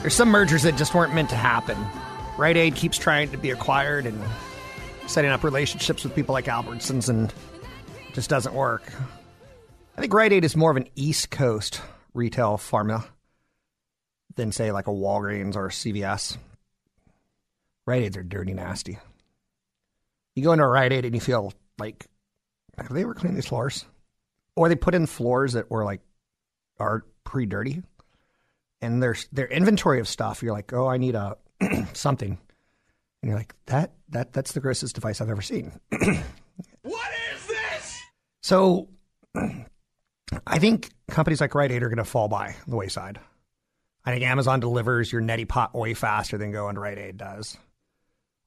There's 0.00 0.12
some 0.12 0.28
mergers 0.28 0.64
that 0.64 0.76
just 0.76 0.92
weren't 0.92 1.14
meant 1.14 1.30
to 1.30 1.36
happen. 1.36 1.78
Rite 2.36 2.56
Aid 2.56 2.74
keeps 2.74 2.98
trying 2.98 3.30
to 3.30 3.36
be 3.36 3.50
acquired 3.50 4.06
and 4.06 4.20
setting 5.06 5.30
up 5.30 5.44
relationships 5.44 6.02
with 6.02 6.16
people 6.16 6.32
like 6.32 6.46
Albertsons 6.46 7.08
and 7.08 7.32
just 8.14 8.30
doesn't 8.30 8.54
work. 8.54 8.82
I 9.96 10.00
think 10.00 10.14
Rite 10.14 10.32
Aid 10.32 10.44
is 10.44 10.56
more 10.56 10.70
of 10.70 10.76
an 10.76 10.88
East 10.94 11.30
Coast 11.30 11.82
retail 12.14 12.56
pharma 12.56 13.04
than, 14.36 14.52
say, 14.52 14.72
like 14.72 14.86
a 14.86 14.92
Walgreens 14.92 15.56
or 15.56 15.66
a 15.66 15.70
CVS. 15.70 16.38
Rite 17.86 18.02
Aids 18.02 18.16
are 18.16 18.22
dirty, 18.22 18.54
nasty. 18.54 18.98
You 20.34 20.44
go 20.44 20.52
into 20.52 20.64
a 20.64 20.68
Rite 20.68 20.92
Aid 20.92 21.04
and 21.04 21.14
you 21.14 21.20
feel 21.20 21.52
like, 21.78 22.06
have 22.78 22.92
they 22.92 23.02
ever 23.02 23.14
cleaned 23.14 23.36
these 23.36 23.46
floors? 23.46 23.84
Or 24.56 24.68
they 24.68 24.76
put 24.76 24.94
in 24.94 25.06
floors 25.06 25.52
that 25.52 25.70
were 25.70 25.84
like, 25.84 26.00
are 26.78 27.04
pretty 27.24 27.46
dirty. 27.46 27.82
And 28.80 29.02
there's 29.02 29.26
their 29.32 29.46
inventory 29.46 30.00
of 30.00 30.08
stuff. 30.08 30.42
You're 30.42 30.52
like, 30.52 30.72
oh, 30.72 30.86
I 30.86 30.98
need 30.98 31.14
a 31.14 31.36
something. 31.94 32.38
And 33.22 33.28
you're 33.28 33.38
like, 33.38 33.54
that 33.66 33.92
that 34.10 34.32
that's 34.32 34.52
the 34.52 34.60
grossest 34.60 34.94
device 34.94 35.20
I've 35.20 35.30
ever 35.30 35.42
seen. 35.42 35.80
So 38.44 38.90
I 39.38 40.58
think 40.58 40.90
companies 41.08 41.40
like 41.40 41.54
Rite 41.54 41.72
Aid 41.72 41.82
are 41.82 41.88
going 41.88 41.96
to 41.96 42.04
fall 42.04 42.28
by 42.28 42.56
the 42.68 42.76
wayside. 42.76 43.18
I 44.04 44.12
think 44.12 44.22
Amazon 44.22 44.60
delivers 44.60 45.10
your 45.10 45.22
neti 45.22 45.48
pot 45.48 45.74
way 45.74 45.94
faster 45.94 46.36
than 46.36 46.52
going 46.52 46.74
to 46.74 46.80
Rite 46.82 46.98
Aid 46.98 47.16
does. 47.16 47.56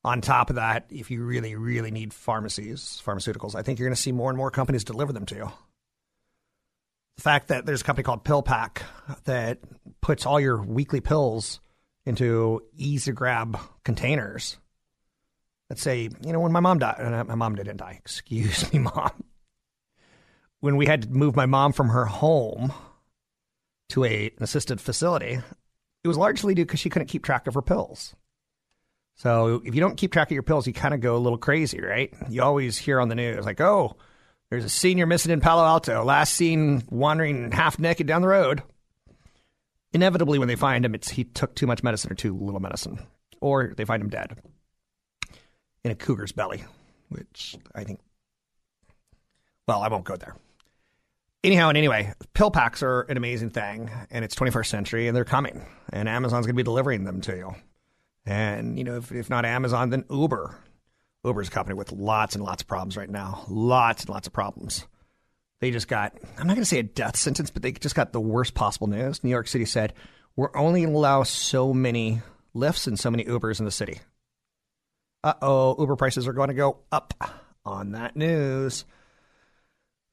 On 0.03 0.21
top 0.21 0.51
of 0.51 0.57
that, 0.57 0.86
if 0.91 1.10
you 1.10 1.23
really, 1.23 1.55
really 1.55 1.89
need 1.89 2.13
pharmacies, 2.13 3.01
pharmaceuticals, 3.03 3.55
I 3.55 3.63
think 3.63 3.79
you're 3.79 3.88
going 3.88 3.95
to 3.95 4.01
see 4.01 4.12
more 4.12 4.29
and 4.29 4.38
more 4.38 4.51
companies 4.51 4.83
deliver 4.83 5.13
them 5.13 5.25
to 5.25 5.36
you. 5.36 5.51
The 7.15 7.23
fact 7.23 7.47
that 7.47 7.65
there's 7.65 7.81
a 7.81 7.83
company 7.83 8.03
called 8.03 8.23
PillPack 8.23 8.83
that 9.23 9.62
puts 10.01 10.27
all 10.27 10.39
your 10.39 10.62
weekly 10.62 11.01
pills 11.01 11.60
into 12.05 12.62
easy 12.77 13.13
grab 13.13 13.60
containers. 13.83 14.57
Let's 15.71 15.81
say, 15.81 16.10
you 16.23 16.33
know, 16.33 16.39
when 16.39 16.51
my 16.51 16.60
mom 16.60 16.77
died, 16.77 16.97
uh, 16.99 17.23
my 17.23 17.33
mom 17.33 17.55
didn't 17.55 17.77
die. 17.77 17.99
Excuse 18.05 18.71
me, 18.71 18.77
mom. 18.77 19.23
When 20.60 20.76
we 20.76 20.86
had 20.86 21.04
to 21.04 21.10
move 21.10 21.36
my 21.36 21.46
mom 21.46 21.72
from 21.74 21.89
her 21.89 22.06
home 22.06 22.74
to 23.89 24.04
a, 24.04 24.28
an 24.28 24.43
assisted 24.43 24.82
facility, 24.82 25.39
it 26.04 26.08
was 26.08 26.17
largely 26.17 26.56
due 26.56 26.65
because 26.65 26.80
she 26.80 26.89
couldn't 26.89 27.08
keep 27.08 27.24
track 27.24 27.48
of 27.48 27.54
her 27.54 27.62
pills. 27.62 28.15
So 29.15 29.62
if 29.65 29.74
you 29.74 29.82
don't 29.82 29.98
keep 29.98 30.12
track 30.12 30.28
of 30.30 30.34
your 30.34 30.43
pills, 30.43 30.67
you 30.67 30.74
kind 30.74 30.93
of 30.93 31.02
go 31.02 31.15
a 31.15 31.17
little 31.17 31.38
crazy, 31.38 31.82
right? 31.82 32.13
You 32.30 32.43
always 32.43 32.78
hear 32.78 33.00
on 33.00 33.10
the 33.10 33.15
news 33.15 33.46
like, 33.46 33.60
"Oh, 33.60 33.98
there's 34.50 34.65
a 34.65 34.70
senior 34.70 35.06
missing 35.06 35.32
in 35.32 35.41
Palo 35.41 35.65
Alto. 35.65 36.04
Last 36.04 36.34
seen 36.34 36.84
wandering 36.89 37.52
half 37.52 37.80
naked 37.80 38.08
down 38.08 38.22
the 38.22 38.28
road." 38.28 38.62
Inevitably, 39.93 40.38
when 40.38 40.48
they 40.48 40.56
find 40.56 40.86
him, 40.86 40.93
it's 40.93 41.10
he 41.10 41.24
took 41.24 41.56
too 41.56 41.65
much 41.65 41.82
medicine 41.82 42.12
or 42.12 42.15
too 42.15 42.38
little 42.38 42.60
medicine, 42.60 43.00
or 43.41 43.74
they 43.76 43.86
find 43.86 44.04
him 44.04 44.10
dead 44.10 44.38
in 45.84 45.91
a 45.91 45.96
cougar's 45.96 46.32
belly, 46.32 46.63
which 47.10 47.56
I 47.74 47.84
think. 47.84 48.00
Well, 49.67 49.82
I 49.82 49.88
won't 49.88 50.06
go 50.06 50.15
there. 50.15 50.36
Anyhow 51.43 51.69
and 51.69 51.78
anyway, 51.78 52.13
pill 52.34 52.52
packs 52.52 52.82
are 52.84 53.02
an 53.02 53.17
amazing 53.17 53.52
thing, 53.52 53.89
and 54.10 54.26
it's 54.26 54.36
21st 54.36 54.65
century, 54.65 55.08
and 55.08 55.15
they're 55.15 55.23
coming, 55.23 55.65
and 55.93 56.10
Amazon's 56.10 56.45
going 56.45 56.56
to 56.56 56.60
be 56.60 56.63
delivering 56.63 57.04
them 57.04 57.21
to 57.21 57.36
you. 57.36 57.56
And 58.26 58.78
you 58.78 58.84
know, 58.84 58.97
if, 58.97 59.12
if 59.12 59.30
not 59.30 59.45
Amazon, 59.45 59.89
then 59.89 60.04
Uber. 60.10 60.56
Uber's 61.23 61.47
a 61.47 61.52
company 61.52 61.76
with 61.76 61.91
lots 61.91 62.36
and 62.36 62.43
lots 62.43 62.62
of 62.62 62.67
problems 62.67 62.97
right 62.97 63.10
now. 63.10 63.45
Lots 63.50 64.04
and 64.04 64.10
lots 64.10 64.28
of 64.28 64.34
problems. 64.34 64.88
They 65.60 65.71
just 65.71 65.88
got, 65.88 66.13
I'm 66.38 66.47
not 66.47 66.54
going 66.54 66.63
to 66.63 66.65
say 66.65 66.80
a 66.80 66.84
death 66.84 67.17
sentence, 67.17 67.50
but 67.50 67.62
they 67.62 67.71
just 67.71 67.95
got 67.95 68.13
the 68.13 68.21
worst 68.21 68.54
possible 68.54 68.88
news. 68.88 69.23
New 69.23 69.30
York 69.30 69.47
City 69.47 69.65
said, 69.65 69.93
we're 70.36 70.56
only 70.56 70.82
going 70.82 70.93
to 70.93 71.00
allow 71.00 71.23
so 71.23 71.73
many 71.73 72.21
Lyfts 72.56 72.88
and 72.88 73.00
so 73.00 73.10
many 73.10 73.23
Ubers 73.26 73.60
in 73.60 73.65
the 73.65 73.71
city. 73.71 74.00
Uh 75.24 75.34
oh, 75.41 75.76
Uber 75.80 75.95
prices 75.95 76.28
are 76.28 76.34
going 76.34 76.49
to 76.49 76.53
go 76.53 76.80
up 76.91 77.14
on 77.66 77.93
that 77.93 78.16
news. 78.16 78.86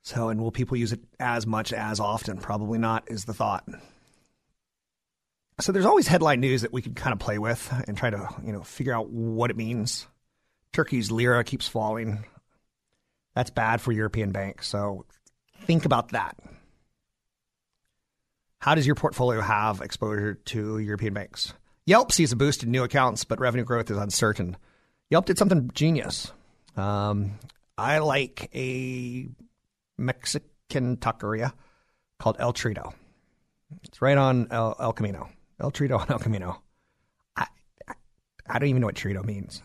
So, 0.05 0.29
and 0.29 0.39
will 0.41 0.53
people 0.53 0.77
use 0.77 0.93
it 0.93 1.01
as 1.19 1.47
much 1.47 1.73
as 1.73 1.99
often? 1.99 2.37
Probably 2.37 2.79
not, 2.79 3.11
is 3.11 3.25
the 3.25 3.33
thought. 3.33 3.67
So 5.61 5.73
there's 5.73 5.87
always 5.87 6.07
headline 6.07 6.41
news 6.41 6.61
that 6.61 6.75
we 6.75 6.83
could 6.83 6.95
kind 6.95 7.15
of 7.15 7.19
play 7.19 7.39
with 7.39 7.73
and 7.89 7.97
try 7.97 8.11
to, 8.11 8.29
you 8.45 8.53
know, 8.53 8.63
figure 8.63 8.93
out 8.93 9.09
what 9.09 9.51
it 9.51 9.57
means. 9.57 10.07
Turkey's 10.75 11.11
lira 11.11 11.43
keeps 11.43 11.67
falling. 11.67 12.25
That's 13.35 13.49
bad 13.49 13.81
for 13.81 13.93
European 13.93 14.31
banks. 14.31 14.69
So 14.69 15.07
think 15.63 15.87
about 15.87 16.11
that. 16.11 16.37
How 18.59 18.75
does 18.75 18.87
your 18.87 18.97
portfolio 18.97 19.41
have 19.41 19.81
exposure 19.81 20.35
to 20.35 20.79
European 20.81 21.15
banks? 21.15 21.55
Yelp 21.87 22.13
sees 22.13 22.33
a 22.33 22.37
boost 22.37 22.63
in 22.63 22.71
new 22.71 22.83
accounts, 22.83 23.25
but 23.25 23.41
revenue 23.41 23.65
growth 23.65 23.91
is 23.91 23.97
uncertain. 23.97 24.57
Yelp 25.09 25.25
did 25.25 25.39
something 25.39 25.71
genius. 25.73 26.31
Um, 26.77 27.39
I 27.79 27.99
like 27.99 28.51
a 28.55 29.29
Mexican 29.99 30.97
taqueria 30.97 31.53
called 32.19 32.37
El 32.39 32.53
Trito. 32.53 32.93
It's 33.83 34.01
right 34.01 34.17
on 34.17 34.49
El, 34.51 34.77
El 34.79 34.93
Camino. 34.93 35.29
El 35.61 35.71
Trito 35.71 35.99
on 35.99 36.07
El 36.09 36.19
Camino. 36.19 36.63
I, 37.37 37.47
I, 37.89 37.95
I 38.49 38.59
don't 38.59 38.69
even 38.69 38.81
know 38.81 38.87
what 38.87 38.97
Trito 38.97 39.25
means. 39.25 39.63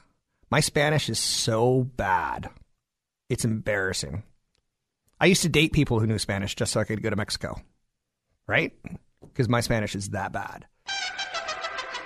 My 0.50 0.60
Spanish 0.60 1.10
is 1.10 1.20
so 1.20 1.84
bad. 1.84 2.50
It's 3.30 3.46
embarrassing. 3.46 4.24
I 5.20 5.26
used 5.26 5.44
to 5.44 5.50
date 5.50 5.74
people 5.74 6.00
who 6.00 6.08
knew 6.08 6.18
Spanish 6.18 6.56
just 6.56 6.72
so 6.72 6.80
I 6.80 6.86
could 6.86 7.04
go 7.04 7.10
to 7.10 7.16
Mexico. 7.16 7.62
Right? 8.48 8.74
Because 9.22 9.50
my 9.50 9.62
Spanish 9.62 9.96
is 9.96 10.10
that 10.10 10.32
bad. 10.32 10.66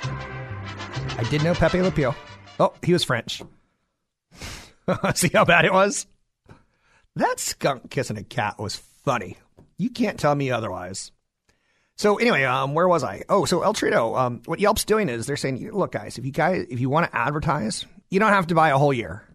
I 0.04 1.26
did 1.30 1.44
know 1.44 1.54
Pepe 1.54 1.82
Le. 1.82 2.16
Oh, 2.60 2.74
he 2.84 2.92
was 2.92 3.04
French. 3.04 3.42
See 5.16 5.30
how 5.34 5.46
bad 5.46 5.66
it 5.66 5.72
was? 5.74 6.06
That 7.16 7.40
skunk 7.40 7.90
kissing 7.92 8.18
a 8.18 8.24
cat 8.24 8.60
was 8.60 8.76
funny. 8.76 9.38
You 9.78 9.90
can't 9.90 10.20
tell 10.20 10.34
me 10.34 10.52
otherwise. 10.52 11.12
So 11.96 12.18
anyway, 12.18 12.44
um, 12.44 12.74
where 12.74 12.88
was 12.88 13.04
I? 13.04 13.24
Oh, 13.30 13.46
so 13.46 13.62
El 13.62 13.74
Trito, 13.74 14.18
um, 14.18 14.42
what 14.46 14.60
Yelp's 14.60 14.84
doing 14.84 15.10
is 15.10 15.28
they're 15.28 15.38
saying, 15.38 15.72
look, 15.72 15.92
guys, 15.92 16.18
if 16.18 16.26
you 16.26 16.32
guys, 16.32 16.66
if 16.70 16.80
you 16.80 16.90
want 16.90 17.10
to 17.10 17.16
advertise, 17.16 17.86
you 18.10 18.20
don't 18.20 18.32
have 18.32 18.48
to 18.48 18.56
buy 18.56 18.70
a 18.70 18.78
whole 18.78 18.94
year. 18.94 19.28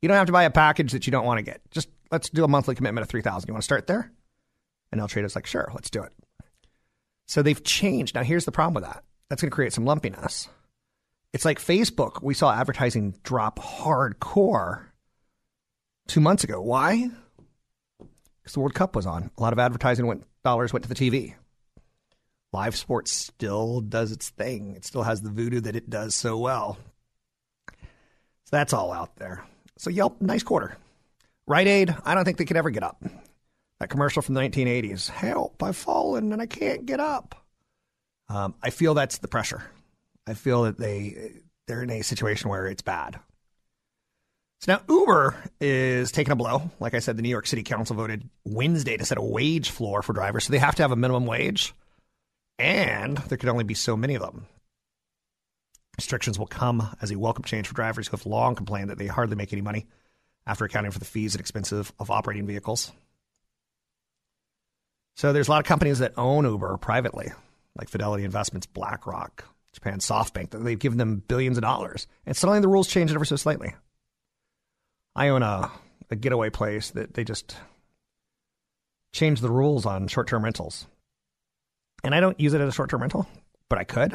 You 0.00 0.08
don't 0.08 0.16
have 0.16 0.26
to 0.26 0.32
buy 0.32 0.44
a 0.44 0.50
package 0.50 0.92
that 0.92 1.06
you 1.06 1.10
don't 1.10 1.24
want 1.24 1.38
to 1.38 1.42
get. 1.42 1.60
Just 1.70 1.88
let's 2.12 2.30
do 2.30 2.44
a 2.44 2.48
monthly 2.48 2.74
commitment 2.74 3.02
of 3.02 3.08
three 3.08 3.22
thousand. 3.22 3.48
You 3.48 3.54
want 3.54 3.62
to 3.62 3.66
start 3.66 3.86
there? 3.86 4.12
And 4.92 5.00
El 5.00 5.08
Trito's 5.08 5.34
like, 5.34 5.46
sure, 5.46 5.70
let's 5.74 5.90
do 5.90 6.02
it. 6.02 6.12
So 7.26 7.42
they've 7.42 7.64
changed. 7.64 8.14
Now 8.14 8.22
here's 8.22 8.44
the 8.44 8.52
problem 8.52 8.74
with 8.74 8.84
that. 8.84 9.02
That's 9.28 9.42
going 9.42 9.50
to 9.50 9.54
create 9.54 9.72
some 9.72 9.86
lumpiness. 9.86 10.48
It's 11.32 11.44
like 11.44 11.58
Facebook. 11.58 12.22
We 12.22 12.34
saw 12.34 12.52
advertising 12.52 13.16
drop 13.24 13.58
hardcore 13.58 14.84
two 16.06 16.20
months 16.20 16.44
ago. 16.44 16.60
Why? 16.60 17.10
Because 18.44 18.52
the 18.52 18.60
World 18.60 18.74
Cup 18.74 18.94
was 18.94 19.06
on. 19.06 19.30
A 19.38 19.42
lot 19.42 19.54
of 19.54 19.58
advertising 19.58 20.06
went 20.06 20.24
dollars 20.44 20.72
went 20.72 20.84
to 20.84 20.88
the 20.88 20.94
TV. 20.94 21.34
Live 22.52 22.76
sports 22.76 23.10
still 23.10 23.80
does 23.80 24.12
its 24.12 24.28
thing. 24.28 24.74
It 24.76 24.84
still 24.84 25.02
has 25.02 25.22
the 25.22 25.30
voodoo 25.30 25.60
that 25.62 25.74
it 25.74 25.90
does 25.90 26.14
so 26.14 26.38
well. 26.38 26.78
So 27.70 28.50
that's 28.52 28.72
all 28.72 28.92
out 28.92 29.16
there. 29.16 29.44
So 29.78 29.90
Yelp, 29.90 30.20
nice 30.20 30.42
quarter. 30.42 30.76
Rite 31.46 31.66
Aid, 31.66 31.96
I 32.04 32.14
don't 32.14 32.24
think 32.24 32.36
they 32.36 32.44
could 32.44 32.56
ever 32.56 32.70
get 32.70 32.82
up. 32.82 33.02
That 33.80 33.88
commercial 33.88 34.22
from 34.22 34.34
the 34.34 34.40
1980s. 34.42 35.08
Help! 35.08 35.62
I've 35.62 35.76
fallen 35.76 36.32
and 36.32 36.40
I 36.40 36.46
can't 36.46 36.86
get 36.86 37.00
up. 37.00 37.34
Um, 38.28 38.54
I 38.62 38.70
feel 38.70 38.94
that's 38.94 39.18
the 39.18 39.28
pressure. 39.28 39.64
I 40.26 40.34
feel 40.34 40.62
that 40.62 40.78
they 40.78 41.40
they're 41.66 41.82
in 41.82 41.90
a 41.90 42.02
situation 42.02 42.50
where 42.50 42.66
it's 42.66 42.82
bad. 42.82 43.18
So 44.64 44.72
now 44.72 44.80
Uber 44.88 45.36
is 45.60 46.10
taking 46.10 46.32
a 46.32 46.36
blow. 46.36 46.70
Like 46.80 46.94
I 46.94 47.00
said, 47.00 47.18
the 47.18 47.22
New 47.22 47.28
York 47.28 47.46
City 47.46 47.62
Council 47.62 47.96
voted 47.96 48.26
Wednesday 48.46 48.96
to 48.96 49.04
set 49.04 49.18
a 49.18 49.22
wage 49.22 49.68
floor 49.68 50.00
for 50.00 50.14
drivers, 50.14 50.44
so 50.44 50.52
they 50.52 50.58
have 50.58 50.76
to 50.76 50.82
have 50.82 50.90
a 50.90 50.96
minimum 50.96 51.26
wage, 51.26 51.74
and 52.58 53.18
there 53.18 53.36
can 53.36 53.50
only 53.50 53.64
be 53.64 53.74
so 53.74 53.94
many 53.94 54.14
of 54.14 54.22
them. 54.22 54.46
Restrictions 55.98 56.38
will 56.38 56.46
come 56.46 56.96
as 57.02 57.10
a 57.10 57.18
welcome 57.18 57.44
change 57.44 57.68
for 57.68 57.74
drivers 57.74 58.08
who 58.08 58.16
have 58.16 58.24
long 58.24 58.54
complained 58.54 58.88
that 58.88 58.96
they 58.96 59.06
hardly 59.06 59.36
make 59.36 59.52
any 59.52 59.60
money 59.60 59.84
after 60.46 60.64
accounting 60.64 60.92
for 60.92 60.98
the 60.98 61.04
fees 61.04 61.34
and 61.34 61.40
expenses 61.40 61.92
of 61.98 62.10
operating 62.10 62.46
vehicles. 62.46 62.90
So 65.14 65.34
there's 65.34 65.48
a 65.48 65.50
lot 65.50 65.60
of 65.60 65.66
companies 65.66 65.98
that 65.98 66.14
own 66.16 66.46
Uber 66.46 66.78
privately, 66.78 67.32
like 67.78 67.90
Fidelity 67.90 68.24
Investments, 68.24 68.66
BlackRock, 68.66 69.44
Japan 69.74 69.98
SoftBank, 69.98 70.52
that 70.52 70.64
they've 70.64 70.78
given 70.78 70.96
them 70.96 71.22
billions 71.28 71.58
of 71.58 71.62
dollars. 71.62 72.06
And 72.24 72.34
suddenly 72.34 72.60
the 72.60 72.68
rules 72.68 72.88
change 72.88 73.12
ever 73.12 73.26
so 73.26 73.36
slightly. 73.36 73.74
I 75.14 75.28
own 75.28 75.42
a, 75.42 75.70
a 76.10 76.16
getaway 76.16 76.50
place 76.50 76.90
that 76.90 77.14
they 77.14 77.24
just 77.24 77.56
changed 79.12 79.42
the 79.42 79.50
rules 79.50 79.86
on 79.86 80.08
short 80.08 80.28
term 80.28 80.44
rentals. 80.44 80.86
And 82.02 82.14
I 82.14 82.20
don't 82.20 82.38
use 82.38 82.52
it 82.52 82.60
as 82.60 82.68
a 82.68 82.72
short 82.72 82.90
term 82.90 83.00
rental, 83.00 83.26
but 83.68 83.78
I 83.78 83.84
could. 83.84 84.14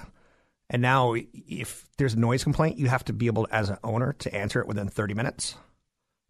And 0.70 0.82
now, 0.82 1.16
if 1.16 1.88
there's 1.98 2.14
a 2.14 2.20
noise 2.20 2.44
complaint, 2.44 2.78
you 2.78 2.88
have 2.88 3.04
to 3.06 3.14
be 3.14 3.26
able, 3.26 3.48
as 3.52 3.70
an 3.70 3.78
owner, 3.84 4.14
to 4.20 4.36
answer 4.36 4.60
it 4.60 4.68
within 4.68 4.88
30 4.88 5.16
minutes. 5.16 5.56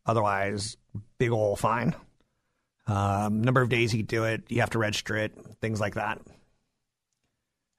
Otherwise, 0.05 0.77
big 1.17 1.31
ol' 1.31 1.57
fine. 1.57 1.93
Um, 2.87 3.41
number 3.41 3.61
of 3.61 3.69
days 3.69 3.93
you 3.93 4.01
do 4.01 4.23
it, 4.23 4.43
you 4.47 4.61
have 4.61 4.71
to 4.71 4.79
register 4.79 5.17
it, 5.17 5.37
things 5.61 5.81
like 5.81 5.95
that. 5.95 6.19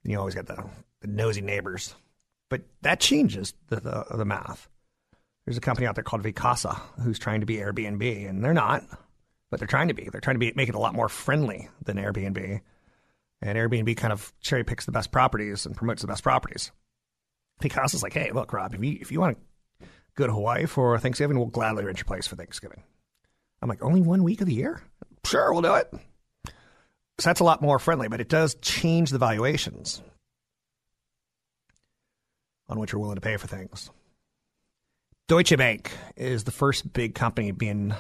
And 0.05 0.13
you 0.13 0.19
always 0.19 0.35
get 0.35 0.47
the, 0.47 0.63
the 1.01 1.09
nosy 1.09 1.41
neighbors. 1.41 1.95
But 2.51 2.63
that 2.83 3.01
changes 3.01 3.55
the, 3.69 3.77
the, 3.77 4.05
the 4.17 4.25
math. 4.25 4.69
There's 5.51 5.59
a 5.59 5.63
company 5.63 5.89
out 5.89 5.97
there 5.97 6.05
called 6.05 6.23
Vacasa 6.23 6.81
who's 7.03 7.19
trying 7.19 7.41
to 7.41 7.47
be 7.47 7.57
Airbnb, 7.57 8.29
and 8.29 8.45
they're 8.45 8.55
not, 8.55 8.85
but 9.51 9.59
they're 9.59 9.67
trying 9.67 9.89
to 9.89 9.95
be. 9.95 10.09
They're 10.09 10.21
trying 10.21 10.37
to 10.37 10.39
be 10.39 10.53
make 10.55 10.69
it 10.69 10.77
a 10.77 10.79
lot 10.79 10.95
more 10.95 11.09
friendly 11.09 11.69
than 11.85 11.97
Airbnb. 11.97 12.61
And 13.43 13.59
Airbnb 13.59 13.97
kind 13.97 14.13
of 14.13 14.33
cherry 14.41 14.63
picks 14.63 14.87
the 14.87 14.93
best 14.93 15.11
properties 15.11 15.67
and 15.67 15.75
promotes 15.75 16.03
the 16.03 16.07
best 16.07 16.23
properties. 16.23 16.71
Vacasa's 17.61 18.05
like, 18.05 18.13
hey, 18.13 18.31
look, 18.31 18.53
Rob, 18.53 18.75
if 18.75 18.85
you 18.85 18.99
if 19.01 19.11
you 19.11 19.19
want 19.19 19.39
to 19.81 19.87
go 20.15 20.29
to 20.29 20.33
Hawaii 20.33 20.67
for 20.67 20.97
Thanksgiving, 21.01 21.37
we'll 21.37 21.49
gladly 21.49 21.85
rent 21.85 21.99
your 21.99 22.05
place 22.05 22.29
for 22.29 22.37
Thanksgiving. 22.37 22.85
I'm 23.61 23.69
like, 23.69 23.83
only 23.83 24.03
one 24.03 24.23
week 24.23 24.41
of 24.43 24.47
the 24.47 24.55
year? 24.55 24.81
Sure, 25.25 25.53
we'll 25.53 25.63
do 25.63 25.75
it. 25.75 25.93
So 27.19 27.25
that's 27.25 27.41
a 27.41 27.45
lot 27.45 27.61
more 27.61 27.81
friendly, 27.81 28.07
but 28.07 28.21
it 28.21 28.29
does 28.29 28.55
change 28.63 29.11
the 29.11 29.19
valuations 29.19 30.01
on 32.69 32.79
what 32.79 32.93
you're 32.93 33.01
willing 33.01 33.17
to 33.17 33.21
pay 33.21 33.37
for 33.37 33.49
things. 33.49 33.91
Deutsche 35.31 35.57
Bank 35.57 35.93
is 36.17 36.43
the 36.43 36.51
first 36.51 36.93
big 36.93 37.15
company 37.15 37.53
being 37.53 37.95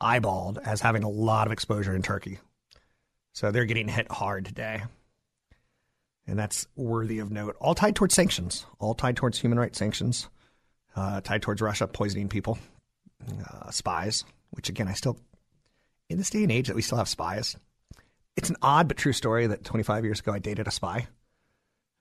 eyeballed 0.00 0.64
as 0.64 0.80
having 0.80 1.02
a 1.02 1.08
lot 1.08 1.48
of 1.48 1.52
exposure 1.52 1.92
in 1.92 2.02
Turkey. 2.02 2.38
So 3.32 3.50
they're 3.50 3.64
getting 3.64 3.88
hit 3.88 4.08
hard 4.12 4.44
today. 4.44 4.84
And 6.24 6.38
that's 6.38 6.68
worthy 6.76 7.18
of 7.18 7.32
note. 7.32 7.56
All 7.60 7.74
tied 7.74 7.96
towards 7.96 8.14
sanctions, 8.14 8.64
all 8.78 8.94
tied 8.94 9.16
towards 9.16 9.40
human 9.40 9.58
rights 9.58 9.76
sanctions, 9.76 10.28
uh, 10.94 11.20
tied 11.20 11.42
towards 11.42 11.60
Russia 11.60 11.88
poisoning 11.88 12.28
people, 12.28 12.60
uh, 13.52 13.72
spies, 13.72 14.24
which 14.50 14.68
again, 14.68 14.86
I 14.86 14.92
still, 14.92 15.18
in 16.08 16.16
this 16.16 16.30
day 16.30 16.44
and 16.44 16.52
age 16.52 16.68
that 16.68 16.76
we 16.76 16.82
still 16.82 16.98
have 16.98 17.08
spies, 17.08 17.56
it's 18.36 18.50
an 18.50 18.56
odd 18.62 18.86
but 18.86 18.96
true 18.96 19.12
story 19.12 19.48
that 19.48 19.64
25 19.64 20.04
years 20.04 20.20
ago 20.20 20.32
I 20.32 20.38
dated 20.38 20.68
a 20.68 20.70
spy. 20.70 21.08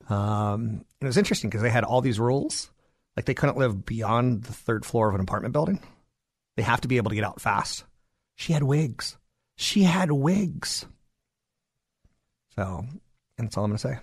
Um, 0.07 0.86
it 1.01 1.05
was 1.07 1.18
interesting 1.18 1.49
because 1.49 1.64
they 1.64 1.72
had 1.72 1.84
all 1.84 2.01
these 2.01 2.20
rules. 2.20 2.70
Like 3.16 3.26
they 3.26 3.34
couldn't 3.34 3.57
live 3.57 3.86
beyond 3.86 4.43
the 4.43 4.53
third 4.53 4.86
floor 4.86 5.09
of 5.09 5.16
an 5.16 5.22
apartment 5.22 5.53
building. 5.53 5.82
They 6.55 6.64
have 6.64 6.82
to 6.82 6.88
be 6.88 6.97
able 6.97 7.09
to 7.09 7.16
get 7.16 7.26
out 7.26 7.41
fast. 7.41 7.84
She 8.36 8.53
had 8.53 8.64
wigs. 8.64 9.18
She 9.55 9.84
had 9.84 10.12
wigs. 10.12 10.86
So, 12.55 12.86
and 13.38 13.47
that's 13.47 13.57
all 13.57 13.66
I'm 13.66 13.72
going 13.72 13.78
to 13.78 13.88
say. 13.88 13.99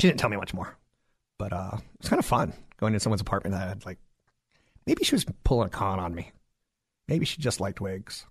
She 0.00 0.08
didn't 0.08 0.20
tell 0.20 0.30
me 0.30 0.36
much 0.36 0.54
more, 0.54 0.76
but 1.38 1.52
uh, 1.52 1.72
it 1.74 2.00
was 2.00 2.08
kind 2.08 2.18
of 2.18 2.26
fun 2.26 2.52
going 2.78 2.94
in 2.94 3.00
someone's 3.00 3.20
apartment 3.20 3.54
that 3.54 3.66
I 3.66 3.68
had 3.68 3.84
like, 3.84 3.98
maybe 4.86 5.04
she 5.04 5.14
was 5.14 5.26
pulling 5.44 5.66
a 5.66 5.70
con 5.70 6.00
on 6.00 6.14
me. 6.14 6.32
Maybe 7.06 7.26
she 7.26 7.40
just 7.40 7.60
liked 7.60 7.80
wigs. 7.80 8.24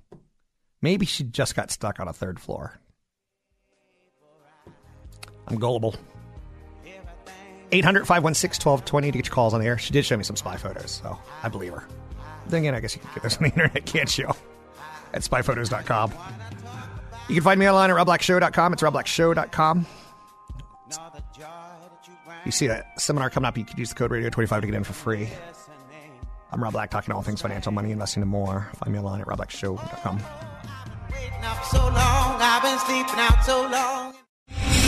Maybe 0.82 1.06
she 1.06 1.24
just 1.24 1.56
got 1.56 1.72
stuck 1.72 2.00
on 2.00 2.08
a 2.08 2.14
third 2.14 2.39
floor. 2.39 2.80
I'm 5.47 5.58
gullible. 5.58 5.95
800 7.72 8.05
516 8.07 8.65
1220 8.70 9.11
to 9.11 9.17
get 9.17 9.26
your 9.28 9.34
calls 9.34 9.53
on 9.53 9.61
the 9.61 9.67
air. 9.67 9.78
She 9.78 9.91
did 9.93 10.05
show 10.05 10.17
me 10.17 10.24
some 10.24 10.36
spy 10.36 10.57
photos, 10.57 10.91
so 10.91 11.17
I 11.43 11.49
believe 11.49 11.74
her. 11.74 11.84
Then 12.47 12.61
again, 12.61 12.76
I 12.76 12.80
guess 12.80 12.95
you 12.95 13.01
can 13.01 13.11
get 13.13 13.24
those 13.24 13.38
on 13.38 13.43
the 13.43 13.49
internet, 13.53 13.86
can't 13.86 14.17
you? 14.17 14.28
At 15.13 15.22
spyphotos.com. 15.22 16.13
You 17.28 17.36
can 17.36 17.43
find 17.43 17.59
me 17.59 17.70
online 17.70 17.91
at 17.91 17.95
robblackshow.com. 17.95 18.74
It's 18.74 18.82
robblackshow.com. 18.82 19.86
You 22.45 22.51
see 22.51 22.67
that 22.67 22.99
seminar 22.99 23.30
coming 23.30 23.47
up, 23.47 23.57
you 23.57 23.65
could 23.65 23.78
use 23.78 23.89
the 23.89 23.95
code 23.95 24.11
radio25 24.11 24.61
to 24.61 24.65
get 24.67 24.76
in 24.76 24.84
for 24.84 24.93
free. 24.93 25.30
I'm 26.51 26.63
Rob 26.63 26.74
Black, 26.74 26.89
talking 26.89 27.13
all 27.13 27.22
things 27.22 27.41
financial, 27.41 27.72
money, 27.72 27.91
investing, 27.91 28.24
and 28.24 28.32
more. 28.32 28.70
Find 28.78 28.91
me 28.93 28.99
online 28.99 29.22
at 29.22 29.28
robblackshow.com. 29.28 30.20